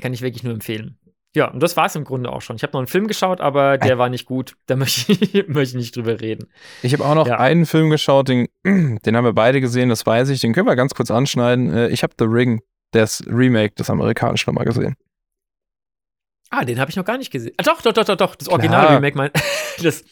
kann 0.00 0.12
ich 0.12 0.22
wirklich 0.22 0.44
nur 0.44 0.54
empfehlen. 0.54 0.98
Ja, 1.34 1.48
und 1.48 1.62
das 1.62 1.76
war 1.76 1.86
es 1.86 1.94
im 1.94 2.04
Grunde 2.04 2.30
auch 2.30 2.42
schon. 2.42 2.56
Ich 2.56 2.62
habe 2.64 2.72
noch 2.72 2.80
einen 2.80 2.88
Film 2.88 3.06
geschaut, 3.06 3.40
aber 3.40 3.78
der 3.78 3.98
war 3.98 4.08
nicht 4.08 4.26
gut. 4.26 4.56
Da 4.66 4.74
möchte 4.74 5.12
ich, 5.12 5.32
möchte 5.48 5.76
ich 5.76 5.82
nicht 5.82 5.96
drüber 5.96 6.20
reden. 6.20 6.48
Ich 6.82 6.92
habe 6.92 7.04
auch 7.04 7.14
noch 7.14 7.28
ja. 7.28 7.38
einen 7.38 7.66
Film 7.66 7.88
geschaut, 7.88 8.28
den, 8.28 8.48
den 8.64 9.16
haben 9.16 9.24
wir 9.24 9.32
beide 9.32 9.60
gesehen, 9.60 9.88
das 9.88 10.04
weiß 10.04 10.28
ich. 10.30 10.40
Den 10.40 10.52
können 10.52 10.66
wir 10.66 10.74
ganz 10.74 10.94
kurz 10.94 11.10
anschneiden. 11.10 11.72
Äh, 11.72 11.88
ich 11.88 12.02
habe 12.02 12.14
The 12.18 12.24
Ring, 12.24 12.62
das 12.90 13.22
Remake, 13.28 13.74
das 13.76 13.90
amerikanische, 13.90 14.50
nochmal 14.50 14.64
gesehen. 14.64 14.96
Ah, 16.50 16.64
den 16.64 16.80
habe 16.80 16.90
ich 16.90 16.96
noch 16.96 17.04
gar 17.04 17.16
nicht 17.16 17.30
gesehen. 17.30 17.54
Ah, 17.58 17.62
doch, 17.62 17.80
doch, 17.80 17.92
doch, 17.92 18.04
doch, 18.04 18.16
doch. 18.16 18.34
Das 18.34 18.48
Original-Remake, 18.48 19.16
mein. 19.16 19.30
Das, 19.82 20.04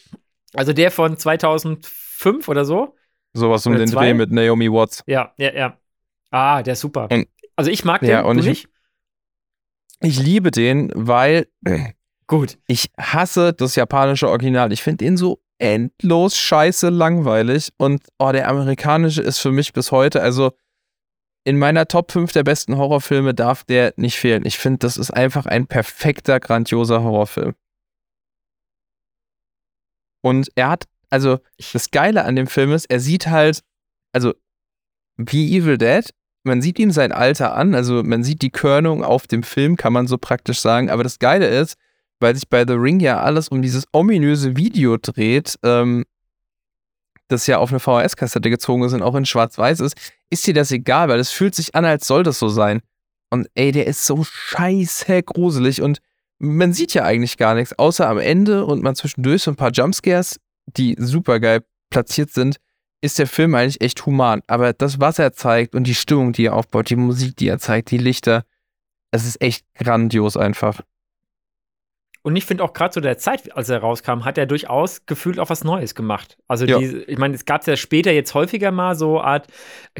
also 0.55 0.73
der 0.73 0.89
von 0.89 1.15
2005 1.15 2.47
oder 2.47 2.65
so. 2.65 2.95
Sowas 3.33 3.63
um 3.67 3.73
oder 3.73 3.83
den 3.83 3.89
zwei? 3.89 4.05
Dreh 4.05 4.13
mit 4.15 4.31
Naomi 4.31 4.71
Watts. 4.71 5.03
Ja, 5.05 5.31
ja, 5.37 5.53
ja. 5.53 5.77
Ah, 6.31 6.63
der 6.63 6.73
ist 6.73 6.79
super. 6.79 7.07
Und, 7.11 7.27
also 7.55 7.69
ich 7.69 7.85
mag 7.85 8.01
den, 8.01 8.09
ja, 8.09 8.21
und 8.21 8.37
du 8.37 8.41
ich, 8.43 8.49
nicht? 8.49 8.69
Ich 10.01 10.19
liebe 10.19 10.51
den, 10.51 10.91
weil 10.95 11.47
gut. 12.27 12.57
Ich 12.67 12.89
hasse 12.97 13.53
das 13.53 13.75
japanische 13.75 14.29
Original. 14.29 14.71
Ich 14.71 14.81
finde 14.81 15.03
den 15.03 15.17
so 15.17 15.41
endlos 15.57 16.37
scheiße 16.37 16.89
langweilig 16.89 17.73
und 17.77 18.07
oh, 18.17 18.31
der 18.31 18.47
amerikanische 18.47 19.21
ist 19.21 19.39
für 19.39 19.51
mich 19.51 19.73
bis 19.73 19.91
heute, 19.91 20.21
also 20.21 20.51
in 21.43 21.57
meiner 21.57 21.87
Top 21.87 22.11
5 22.11 22.31
der 22.31 22.43
besten 22.43 22.77
Horrorfilme 22.77 23.33
darf 23.33 23.63
der 23.63 23.93
nicht 23.97 24.17
fehlen. 24.17 24.45
Ich 24.45 24.57
finde, 24.57 24.79
das 24.79 24.97
ist 24.97 25.11
einfach 25.11 25.45
ein 25.45 25.67
perfekter, 25.67 26.39
grandioser 26.39 27.01
Horrorfilm. 27.03 27.55
Und 30.21 30.49
er 30.55 30.69
hat, 30.69 30.85
also 31.09 31.39
das 31.73 31.91
Geile 31.91 32.23
an 32.25 32.35
dem 32.35 32.47
Film 32.47 32.71
ist, 32.71 32.85
er 32.85 32.99
sieht 32.99 33.27
halt, 33.27 33.63
also 34.13 34.33
wie 35.17 35.57
Evil 35.57 35.77
Dead 35.77 36.13
man 36.43 36.61
sieht 36.61 36.79
ihm 36.79 36.91
sein 36.91 37.11
Alter 37.11 37.55
an, 37.55 37.75
also 37.75 38.03
man 38.03 38.23
sieht 38.23 38.41
die 38.41 38.51
Körnung 38.51 39.03
auf 39.03 39.27
dem 39.27 39.43
Film, 39.43 39.75
kann 39.75 39.93
man 39.93 40.07
so 40.07 40.17
praktisch 40.17 40.59
sagen. 40.59 40.89
Aber 40.89 41.03
das 41.03 41.19
Geile 41.19 41.47
ist, 41.47 41.75
weil 42.19 42.35
sich 42.35 42.49
bei 42.49 42.65
The 42.65 42.73
Ring 42.73 42.99
ja 42.99 43.21
alles 43.21 43.49
um 43.49 43.61
dieses 43.61 43.85
ominöse 43.91 44.55
Video 44.55 44.97
dreht, 44.97 45.57
ähm, 45.63 46.05
das 47.27 47.45
ja 47.47 47.59
auf 47.59 47.69
eine 47.69 47.79
VHS-Kassette 47.79 48.49
gezogen 48.49 48.83
ist 48.83 48.93
und 48.93 49.03
auch 49.03 49.15
in 49.15 49.25
Schwarz-Weiß 49.25 49.81
ist, 49.81 49.95
ist 50.29 50.47
dir 50.47 50.53
das 50.53 50.71
egal, 50.71 51.09
weil 51.09 51.19
es 51.19 51.31
fühlt 51.31 51.55
sich 51.55 51.75
an, 51.75 51.85
als 51.85 52.07
soll 52.07 52.23
das 52.23 52.39
so 52.39 52.49
sein. 52.49 52.81
Und 53.29 53.47
ey, 53.53 53.71
der 53.71 53.85
ist 53.85 54.05
so 54.05 54.23
scheiße 54.23 55.21
gruselig 55.23 55.81
und 55.81 55.99
man 56.39 56.73
sieht 56.73 56.93
ja 56.93 57.03
eigentlich 57.03 57.37
gar 57.37 57.53
nichts, 57.53 57.77
außer 57.77 58.07
am 58.07 58.17
Ende 58.17 58.65
und 58.65 58.81
man 58.81 58.95
zwischendurch 58.95 59.43
so 59.43 59.51
ein 59.51 59.57
paar 59.57 59.71
Jumpscares, 59.71 60.39
die 60.65 60.95
super 60.97 61.39
geil 61.39 61.63
platziert 61.89 62.31
sind 62.31 62.57
ist 63.01 63.19
der 63.19 63.27
Film 63.27 63.55
eigentlich 63.55 63.81
echt 63.81 64.05
human. 64.05 64.41
Aber 64.47 64.73
das, 64.73 64.99
was 64.99 65.19
er 65.19 65.33
zeigt 65.33 65.75
und 65.75 65.85
die 65.85 65.95
Stimmung, 65.95 66.33
die 66.33 66.45
er 66.45 66.55
aufbaut, 66.55 66.89
die 66.89 66.95
Musik, 66.95 67.35
die 67.37 67.47
er 67.47 67.59
zeigt, 67.59 67.91
die 67.91 67.97
Lichter, 67.97 68.45
es 69.11 69.25
ist 69.25 69.41
echt 69.41 69.65
grandios 69.75 70.37
einfach. 70.37 70.81
Und 72.29 72.35
ich 72.35 72.45
finde 72.45 72.63
auch 72.63 72.73
gerade 72.73 72.91
zu 72.91 73.01
der 73.01 73.17
Zeit, 73.17 73.57
als 73.57 73.69
er 73.69 73.79
rauskam, 73.79 74.23
hat 74.23 74.37
er 74.37 74.45
durchaus 74.45 75.07
gefühlt 75.07 75.39
auch 75.39 75.49
was 75.49 75.63
Neues 75.63 75.95
gemacht. 75.95 76.37
Also, 76.47 76.65
ja. 76.65 76.77
die, 76.77 76.97
ich 77.07 77.17
meine, 77.17 77.33
es 77.33 77.43
gab 77.43 77.65
ja 77.65 77.75
später 77.75 78.11
jetzt 78.11 78.35
häufiger 78.35 78.69
mal 78.69 78.93
so 78.93 79.19
Art 79.19 79.47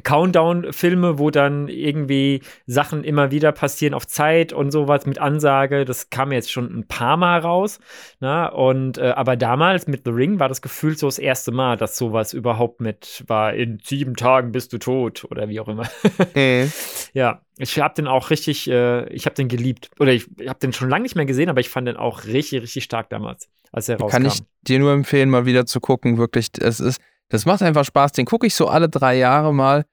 Countdown-Filme, 0.03 1.17
wo 1.17 1.31
dann 1.31 1.69
irgendwie 1.69 2.43
Sachen 2.67 3.03
immer 3.03 3.31
wieder 3.31 3.51
passieren 3.51 3.95
auf 3.95 4.05
Zeit 4.05 4.53
und 4.53 4.69
sowas 4.69 5.07
mit 5.07 5.17
Ansage. 5.17 5.85
Das 5.85 6.11
kam 6.11 6.31
jetzt 6.31 6.51
schon 6.51 6.65
ein 6.65 6.87
paar 6.87 7.17
Mal 7.17 7.39
raus. 7.39 7.79
Na? 8.19 8.43
Ne? 8.43 8.51
Und 8.51 8.99
äh, 8.99 9.09
aber 9.09 9.35
damals 9.35 9.87
mit 9.87 10.03
The 10.05 10.11
Ring 10.11 10.39
war 10.39 10.49
das 10.49 10.61
gefühlt 10.61 10.99
so 10.99 11.07
das 11.07 11.17
erste 11.17 11.51
Mal, 11.51 11.77
dass 11.77 11.97
sowas 11.97 12.33
überhaupt 12.33 12.79
mit 12.79 13.23
war. 13.25 13.55
In 13.55 13.79
sieben 13.83 14.15
Tagen 14.15 14.51
bist 14.51 14.71
du 14.71 14.77
tot 14.77 15.25
oder 15.31 15.49
wie 15.49 15.59
auch 15.59 15.67
immer. 15.67 15.89
Mhm. 16.35 16.71
Ja, 17.13 17.41
ich 17.61 17.77
habe 17.79 17.93
den 17.93 18.07
auch 18.07 18.29
richtig, 18.29 18.69
äh, 18.69 19.07
ich 19.09 19.25
habe 19.25 19.35
den 19.35 19.49
geliebt. 19.49 19.91
Oder 19.99 20.13
ich, 20.13 20.27
ich 20.39 20.47
habe 20.47 20.59
den 20.59 20.71
schon 20.71 20.89
lange 20.89 21.03
nicht 21.03 21.15
mehr 21.15 21.25
gesehen, 21.25 21.49
aber 21.49 21.59
ich 21.59 21.69
fand 21.69 21.87
den 21.87 21.97
auch 21.97 22.23
richtig, 22.23 22.61
richtig 22.61 22.85
stark 22.85 23.09
damals, 23.09 23.49
als 23.73 23.89
er 23.89 23.99
rauskam. 23.99 24.11
Kann 24.11 24.25
ich 24.25 24.39
dir 24.61 24.79
nur 24.79 24.93
empfehlen, 24.93 25.29
mal 25.29 25.45
wieder 25.45 25.65
zu 25.65 25.81
gucken. 25.81 26.17
Wirklich, 26.17 26.47
es 26.59 26.79
ist, 26.79 27.01
das 27.27 27.45
macht 27.45 27.61
einfach 27.61 27.83
Spaß. 27.83 28.13
Den 28.13 28.25
gucke 28.25 28.47
ich 28.47 28.55
so 28.55 28.69
alle 28.69 28.87
drei 28.87 29.17
Jahre 29.17 29.53
mal, 29.53 29.85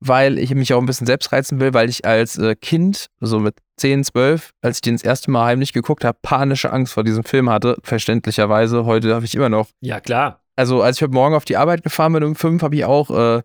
weil 0.00 0.38
ich 0.38 0.54
mich 0.54 0.72
auch 0.72 0.80
ein 0.80 0.86
bisschen 0.86 1.06
selbst 1.06 1.30
reizen 1.30 1.60
will, 1.60 1.74
weil 1.74 1.90
ich 1.90 2.06
als 2.06 2.38
äh, 2.38 2.56
Kind, 2.56 3.08
so 3.20 3.38
mit 3.38 3.56
10, 3.76 4.04
12, 4.04 4.52
als 4.62 4.78
ich 4.78 4.80
den 4.80 4.94
das 4.94 5.02
erste 5.02 5.30
Mal 5.30 5.44
heimlich 5.44 5.74
geguckt 5.74 6.06
habe, 6.06 6.18
panische 6.22 6.72
Angst 6.72 6.94
vor 6.94 7.04
diesem 7.04 7.24
Film 7.24 7.50
hatte. 7.50 7.76
Verständlicherweise. 7.82 8.86
Heute 8.86 9.14
habe 9.14 9.26
ich 9.26 9.34
immer 9.34 9.50
noch. 9.50 9.68
Ja, 9.80 10.00
klar. 10.00 10.42
Also, 10.56 10.80
als 10.80 10.96
ich 10.96 11.02
heute 11.02 11.12
Morgen 11.12 11.34
auf 11.34 11.44
die 11.44 11.58
Arbeit 11.58 11.82
gefahren 11.82 12.14
bin 12.14 12.24
um 12.24 12.34
5, 12.34 12.62
habe 12.62 12.76
ich 12.76 12.86
auch. 12.86 13.10
Äh, 13.10 13.42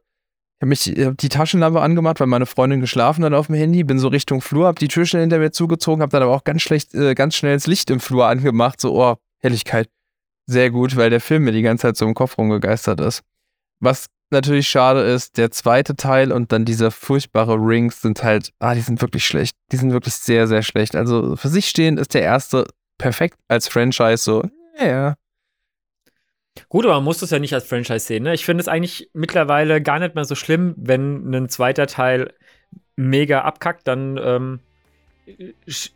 habe 0.64 0.70
mich 0.70 0.86
hab 0.98 1.18
die 1.18 1.28
Taschenlampe 1.28 1.82
angemacht, 1.82 2.22
weil 2.22 2.28
meine 2.28 2.46
Freundin 2.46 2.80
geschlafen 2.80 3.26
hat 3.26 3.34
auf 3.34 3.48
dem 3.48 3.56
Handy, 3.56 3.84
bin 3.84 4.00
so 4.00 4.08
Richtung 4.08 4.40
Flur, 4.40 4.68
habe 4.68 4.80
die 4.80 4.88
Tür 4.88 5.06
schnell 5.06 5.24
hinter 5.24 5.40
mir 5.40 5.52
zugezogen, 5.52 6.02
habe 6.02 6.12
dann 6.12 6.24
aber 6.24 6.34
auch 6.34 6.46
ganz 6.46 6.62
schlecht, 6.62 6.94
äh, 6.96 7.16
ganz 7.16 7.36
schnell 7.36 7.56
das 7.56 7.68
Licht 7.68 7.90
im 7.90 8.00
Flur 8.00 8.28
angemacht, 8.28 8.80
so, 8.80 8.96
oh, 8.96 9.16
Helligkeit. 9.40 9.90
Sehr 10.46 10.72
gut, 10.72 10.96
weil 10.96 11.10
der 11.10 11.20
Film 11.20 11.44
mir 11.44 11.52
die 11.52 11.64
ganze 11.64 11.82
Zeit 11.82 11.98
so 11.98 12.06
im 12.06 12.14
Kopf 12.14 12.38
rumgegeistert 12.38 13.02
ist. 13.02 13.24
Was 13.82 14.08
natürlich 14.32 14.70
schade 14.70 15.02
ist, 15.02 15.38
der 15.38 15.52
zweite 15.52 15.98
Teil 15.98 16.32
und 16.32 16.54
dann 16.54 16.64
dieser 16.64 16.92
furchtbare 16.92 17.56
Rings 17.56 18.02
sind 18.02 18.24
halt, 18.24 18.52
ah, 18.60 18.74
die 18.74 18.82
sind 18.82 19.02
wirklich 19.02 19.26
schlecht. 19.26 19.58
Die 19.74 19.78
sind 19.78 19.92
wirklich 19.92 20.14
sehr, 20.14 20.48
sehr 20.48 20.64
schlecht. 20.64 20.96
Also 20.96 21.36
für 21.36 21.50
sich 21.50 21.68
stehend 21.68 22.00
ist 22.00 22.14
der 22.14 22.22
erste 22.22 22.66
perfekt 22.98 23.38
als 23.50 23.68
Franchise 23.68 24.24
so, 24.24 24.44
ja, 24.80 25.16
Gut, 26.70 26.86
aber 26.86 26.96
man 26.96 27.04
muss 27.04 27.20
das 27.20 27.32
ja 27.32 27.40
nicht 27.40 27.54
als 27.54 27.66
Franchise 27.66 28.06
sehen. 28.06 28.24
Ne? 28.24 28.34
Ich 28.34 28.46
finde 28.46 28.62
es 28.62 28.68
eigentlich 28.68 29.10
mittlerweile 29.14 29.82
gar 29.82 30.00
nicht 30.00 30.16
mehr 30.16 30.26
so 30.26 30.36
schlimm, 30.36 30.76
wenn 30.78 31.34
ein 31.34 31.50
zweiter 31.50 31.88
Teil 31.88 32.34
mega 32.96 33.42
abkackt, 33.42 33.88
dann, 33.88 34.20
ähm, 34.24 34.60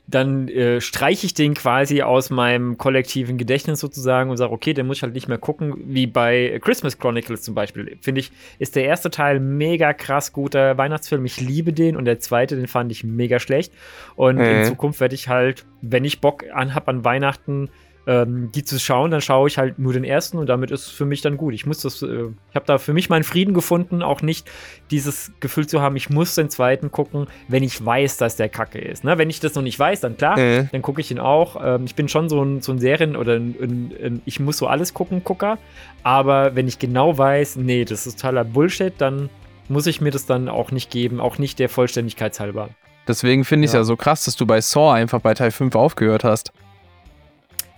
dann 0.07 0.47
äh, 0.47 0.81
streiche 0.81 1.27
ich 1.27 1.33
den 1.35 1.53
quasi 1.53 2.01
aus 2.01 2.29
meinem 2.31 2.77
kollektiven 2.77 3.37
Gedächtnis 3.37 3.79
sozusagen 3.79 4.31
und 4.31 4.37
sage, 4.37 4.51
okay, 4.51 4.73
den 4.73 4.87
muss 4.87 4.97
ich 4.97 5.03
halt 5.03 5.13
nicht 5.13 5.27
mehr 5.27 5.37
gucken, 5.37 5.75
wie 5.85 6.07
bei 6.07 6.59
Christmas 6.63 6.97
Chronicles 6.97 7.43
zum 7.43 7.53
Beispiel. 7.53 7.97
Finde 8.01 8.21
ich, 8.21 8.31
ist 8.57 8.75
der 8.75 8.85
erste 8.85 9.11
Teil 9.11 9.39
mega 9.39 9.93
krass 9.93 10.33
guter 10.33 10.77
Weihnachtsfilm. 10.77 11.25
Ich 11.25 11.39
liebe 11.39 11.71
den 11.71 11.97
und 11.97 12.05
der 12.05 12.19
zweite, 12.19 12.55
den 12.55 12.67
fand 12.67 12.91
ich 12.91 13.03
mega 13.03 13.39
schlecht. 13.39 13.73
Und 14.15 14.37
mhm. 14.37 14.41
in 14.41 14.65
Zukunft 14.65 15.01
werde 15.01 15.13
ich 15.13 15.27
halt, 15.27 15.65
wenn 15.81 16.05
ich 16.05 16.19
Bock 16.19 16.45
an 16.51 16.73
habe 16.73 16.87
an 16.87 17.03
Weihnachten, 17.03 17.69
ähm, 18.07 18.51
die 18.55 18.63
zu 18.63 18.79
schauen, 18.79 19.11
dann 19.11 19.19
schaue 19.19 19.49
ich 19.49 19.57
halt 19.57 19.79
nur 19.79 19.91
den 19.91 20.05
ersten 20.05 20.37
und 20.37 20.47
damit 20.47 20.71
ist 20.71 20.87
es 20.87 20.89
für 20.89 21.05
mich 21.05 21.21
dann 21.21 21.35
gut. 21.35 21.53
Ich 21.53 21.65
muss 21.65 21.81
das, 21.81 22.01
äh, 22.01 22.05
ich 22.49 22.55
habe 22.55 22.65
da 22.65 22.77
für 22.77 22.93
mich 22.93 23.09
meinen 23.09 23.25
Frieden 23.25 23.53
gefunden, 23.53 24.01
auch 24.01 24.21
nicht 24.21 24.49
dieses 24.89 25.33
Gefühl 25.41 25.67
zu 25.67 25.81
haben, 25.81 25.97
ich 25.97 26.09
muss 26.09 26.33
den 26.33 26.49
zweiten 26.49 26.89
gucken, 26.89 27.27
wenn 27.49 27.63
ich 27.63 27.85
weiß, 27.85 28.15
dass 28.15 28.37
der 28.37 28.47
Kacke 28.47 28.79
ist. 28.79 29.03
Ne? 29.03 29.17
Wenn 29.17 29.29
ich 29.29 29.41
das 29.41 29.55
noch 29.55 29.61
nicht 29.61 29.77
weiß, 29.77 29.99
dann 29.99 30.15
klar, 30.15 30.39
mhm. 30.39 30.69
dann 30.71 30.81
gucke 30.81 31.01
ich 31.01 31.11
ihn 31.11 31.19
auch. 31.19 31.57
Ähm, 31.61 31.83
ich 31.83 31.95
bin 31.95 32.07
schon 32.07 32.29
so 32.29 32.41
ein, 32.41 32.61
so 32.61 32.71
ein 32.71 32.79
Serien- 32.79 33.17
oder 33.17 33.35
ein, 33.35 33.55
ein, 33.61 33.93
ein, 34.01 34.21
ich 34.23 34.39
muss 34.39 34.57
so 34.57 34.67
alles 34.67 34.93
gucken, 34.93 35.23
Gucker. 35.25 35.57
Aber 36.03 36.55
wenn 36.55 36.67
ich 36.69 36.79
genau 36.79 37.17
weiß, 37.17 37.57
nee, 37.57 37.83
das 37.83 38.07
ist 38.07 38.21
totaler 38.21 38.45
Bullshit, 38.45 38.93
dann 38.97 39.29
muss 39.67 39.85
ich 39.85 39.99
mir 39.99 40.11
das 40.11 40.25
dann 40.25 40.47
auch 40.47 40.71
nicht 40.71 40.89
geben, 40.91 41.19
auch 41.19 41.39
nicht 41.39 41.59
der 41.59 41.67
Vollständigkeit 41.67 42.39
halber. 42.39 42.69
Deswegen 43.05 43.43
finde 43.43 43.65
ich 43.65 43.69
es 43.69 43.73
ja. 43.73 43.81
ja 43.81 43.83
so 43.83 43.97
krass, 43.97 44.23
dass 44.23 44.37
du 44.37 44.45
bei 44.45 44.61
Saw 44.61 44.93
einfach 44.93 45.19
bei 45.19 45.33
Teil 45.33 45.51
5 45.51 45.75
aufgehört 45.75 46.23
hast. 46.23 46.53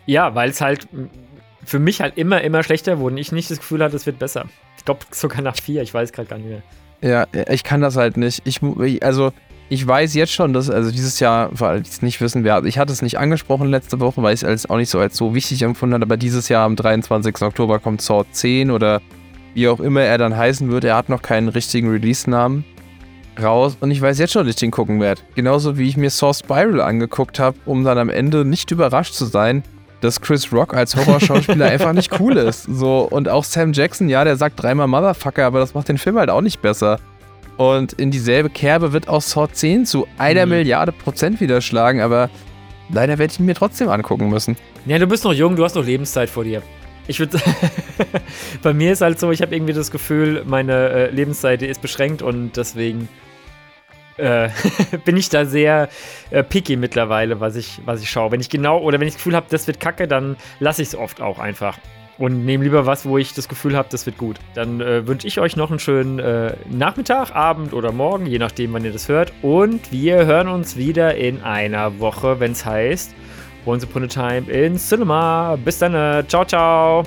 Ja, 0.09 0.33
weil 0.33 0.49
es 0.49 0.59
halt 0.59 0.87
für 1.63 1.77
mich 1.77 2.01
halt 2.01 2.17
immer, 2.17 2.41
immer 2.41 2.63
schlechter 2.63 2.97
wurde 2.97 3.13
und 3.13 3.19
ich 3.19 3.31
nicht 3.31 3.51
das 3.51 3.59
Gefühl 3.59 3.83
hatte, 3.83 3.95
es 3.95 4.07
wird 4.07 4.17
besser. 4.17 4.45
Ich 4.75 4.83
glaube 4.83 5.01
sogar 5.11 5.43
nach 5.43 5.55
vier, 5.55 5.83
ich 5.83 5.93
weiß 5.93 6.11
gerade 6.13 6.27
gar 6.27 6.37
nicht 6.39 6.49
mehr. 6.49 6.63
Ja, 7.01 7.27
ich 7.47 7.63
kann 7.63 7.79
das 7.79 7.95
halt 7.95 8.17
nicht. 8.17 8.41
Ich, 8.43 8.59
also, 9.03 9.31
ich 9.69 9.85
weiß 9.85 10.15
jetzt 10.15 10.31
schon, 10.31 10.51
dass, 10.51 10.67
also 10.71 10.89
dieses 10.89 11.19
Jahr, 11.19 11.51
weil 11.51 11.83
ich 11.83 11.89
es 11.89 12.01
nicht 12.01 12.19
wissen 12.21 12.43
werde, 12.43 12.67
ich 12.67 12.79
hatte 12.79 12.91
es 12.91 13.03
nicht 13.03 13.19
angesprochen 13.19 13.67
letzte 13.67 13.99
Woche, 13.99 14.23
weil 14.23 14.33
ich 14.33 14.41
es 14.41 14.67
auch 14.67 14.77
nicht 14.77 14.89
so 14.89 14.97
als 14.97 15.15
so 15.15 15.35
wichtig 15.35 15.61
empfunden 15.61 15.93
habe, 15.93 16.05
aber 16.05 16.17
dieses 16.17 16.49
Jahr 16.49 16.65
am 16.65 16.75
23. 16.75 17.43
Oktober 17.43 17.77
kommt 17.77 18.01
Sword 18.01 18.29
10 18.31 18.71
oder 18.71 19.03
wie 19.53 19.67
auch 19.67 19.79
immer 19.79 20.01
er 20.01 20.17
dann 20.17 20.35
heißen 20.35 20.71
wird. 20.71 20.85
Er 20.85 20.95
hat 20.95 21.09
noch 21.09 21.21
keinen 21.21 21.49
richtigen 21.49 21.87
Release-Namen. 21.87 22.65
raus 23.39 23.77
und 23.79 23.91
ich 23.91 24.01
weiß 24.01 24.17
jetzt 24.17 24.33
schon, 24.33 24.47
dass 24.47 24.55
ich 24.55 24.59
den 24.59 24.71
gucken 24.71 24.99
werde. 24.99 25.21
Genauso 25.35 25.77
wie 25.77 25.87
ich 25.87 25.97
mir 25.97 26.09
Saw 26.09 26.33
Spiral 26.33 26.81
angeguckt 26.81 27.39
habe, 27.39 27.59
um 27.65 27.83
dann 27.83 27.99
am 27.99 28.09
Ende 28.09 28.43
nicht 28.43 28.71
überrascht 28.71 29.13
zu 29.13 29.25
sein, 29.25 29.63
dass 30.01 30.21
Chris 30.21 30.51
Rock 30.51 30.73
als 30.73 30.95
Horrorschauspieler 30.95 31.65
einfach 31.69 31.93
nicht 31.93 32.19
cool 32.19 32.37
ist. 32.37 32.63
So, 32.63 33.01
und 33.01 33.29
auch 33.29 33.43
Sam 33.43 33.73
Jackson, 33.73 34.09
ja, 34.09 34.23
der 34.23 34.35
sagt 34.35 34.61
dreimal 34.61 34.87
Motherfucker, 34.87 35.45
aber 35.45 35.59
das 35.59 35.73
macht 35.73 35.89
den 35.89 35.97
Film 35.97 36.17
halt 36.17 36.29
auch 36.29 36.41
nicht 36.41 36.61
besser. 36.61 36.99
Und 37.57 37.93
in 37.93 38.09
dieselbe 38.09 38.49
Kerbe 38.49 38.93
wird 38.93 39.09
auch 39.09 39.21
Saw 39.21 39.51
10 39.51 39.85
zu 39.85 40.07
einer 40.17 40.45
mhm. 40.45 40.53
Milliarde 40.53 40.93
Prozent 40.93 41.41
wieder 41.41 41.59
schlagen, 41.59 41.99
aber 41.99 42.29
leider 42.89 43.17
werde 43.17 43.33
ich 43.33 43.39
ihn 43.39 43.45
mir 43.45 43.55
trotzdem 43.55 43.89
angucken 43.89 44.29
müssen. 44.29 44.55
Ja, 44.85 44.97
du 44.97 45.07
bist 45.07 45.25
noch 45.25 45.33
jung, 45.33 45.57
du 45.57 45.63
hast 45.65 45.75
noch 45.75 45.85
Lebenszeit 45.85 46.29
vor 46.29 46.45
dir. 46.45 46.61
Ich 47.07 47.19
würde 47.19 47.39
bei 48.63 48.73
mir 48.73 48.93
ist 48.93 49.01
halt 49.01 49.19
so, 49.19 49.31
ich 49.31 49.41
habe 49.41 49.53
irgendwie 49.53 49.73
das 49.73 49.91
Gefühl, 49.91 50.43
meine 50.45 50.89
äh, 50.89 51.11
Lebenszeit 51.11 51.61
ist 51.61 51.81
beschränkt 51.81 52.21
und 52.21 52.55
deswegen 52.55 53.09
äh, 54.19 54.49
bin 55.05 55.17
ich 55.17 55.29
da 55.29 55.45
sehr 55.45 55.89
äh, 56.29 56.43
picky 56.43 56.75
mittlerweile, 56.75 57.39
was 57.39 57.55
ich, 57.55 57.81
was 57.85 58.01
ich 58.01 58.09
schaue. 58.09 58.31
Wenn 58.31 58.41
ich 58.41 58.49
genau 58.49 58.79
oder 58.79 58.99
wenn 58.99 59.07
ich 59.07 59.13
das 59.13 59.23
Gefühl 59.23 59.35
habe, 59.35 59.47
das 59.49 59.67
wird 59.67 59.79
kacke, 59.79 60.07
dann 60.07 60.35
lasse 60.59 60.81
ich 60.81 60.89
es 60.89 60.95
oft 60.95 61.21
auch 61.21 61.39
einfach. 61.39 61.77
Und 62.17 62.45
nehme 62.45 62.65
lieber 62.65 62.85
was, 62.85 63.05
wo 63.05 63.17
ich 63.17 63.33
das 63.33 63.47
Gefühl 63.47 63.77
habe, 63.77 63.87
das 63.89 64.05
wird 64.05 64.17
gut. 64.17 64.37
Dann 64.53 64.81
äh, 64.81 65.07
wünsche 65.07 65.25
ich 65.25 65.39
euch 65.39 65.55
noch 65.55 65.69
einen 65.69 65.79
schönen 65.79 66.19
äh, 66.19 66.53
Nachmittag, 66.69 67.33
Abend 67.33 67.71
oder 67.73 67.93
Morgen, 67.93 68.25
je 68.25 68.39
nachdem, 68.39 68.73
wann 68.73 68.83
ihr 68.83 68.91
das 68.91 69.07
hört. 69.07 69.31
Und 69.41 69.91
wir 69.93 70.25
hören 70.25 70.49
uns 70.49 70.75
wieder 70.75 71.15
in 71.15 71.41
einer 71.41 71.99
Woche, 71.99 72.41
wenn 72.41 72.51
es 72.51 72.65
heißt 72.65 73.15
Once 73.65 73.85
Upon 73.85 74.03
a 74.03 74.07
Time 74.07 74.51
in 74.51 74.77
Cinema. 74.77 75.57
Bis 75.63 75.79
dann. 75.79 76.27
Ciao, 76.27 76.43
ciao. 76.43 77.05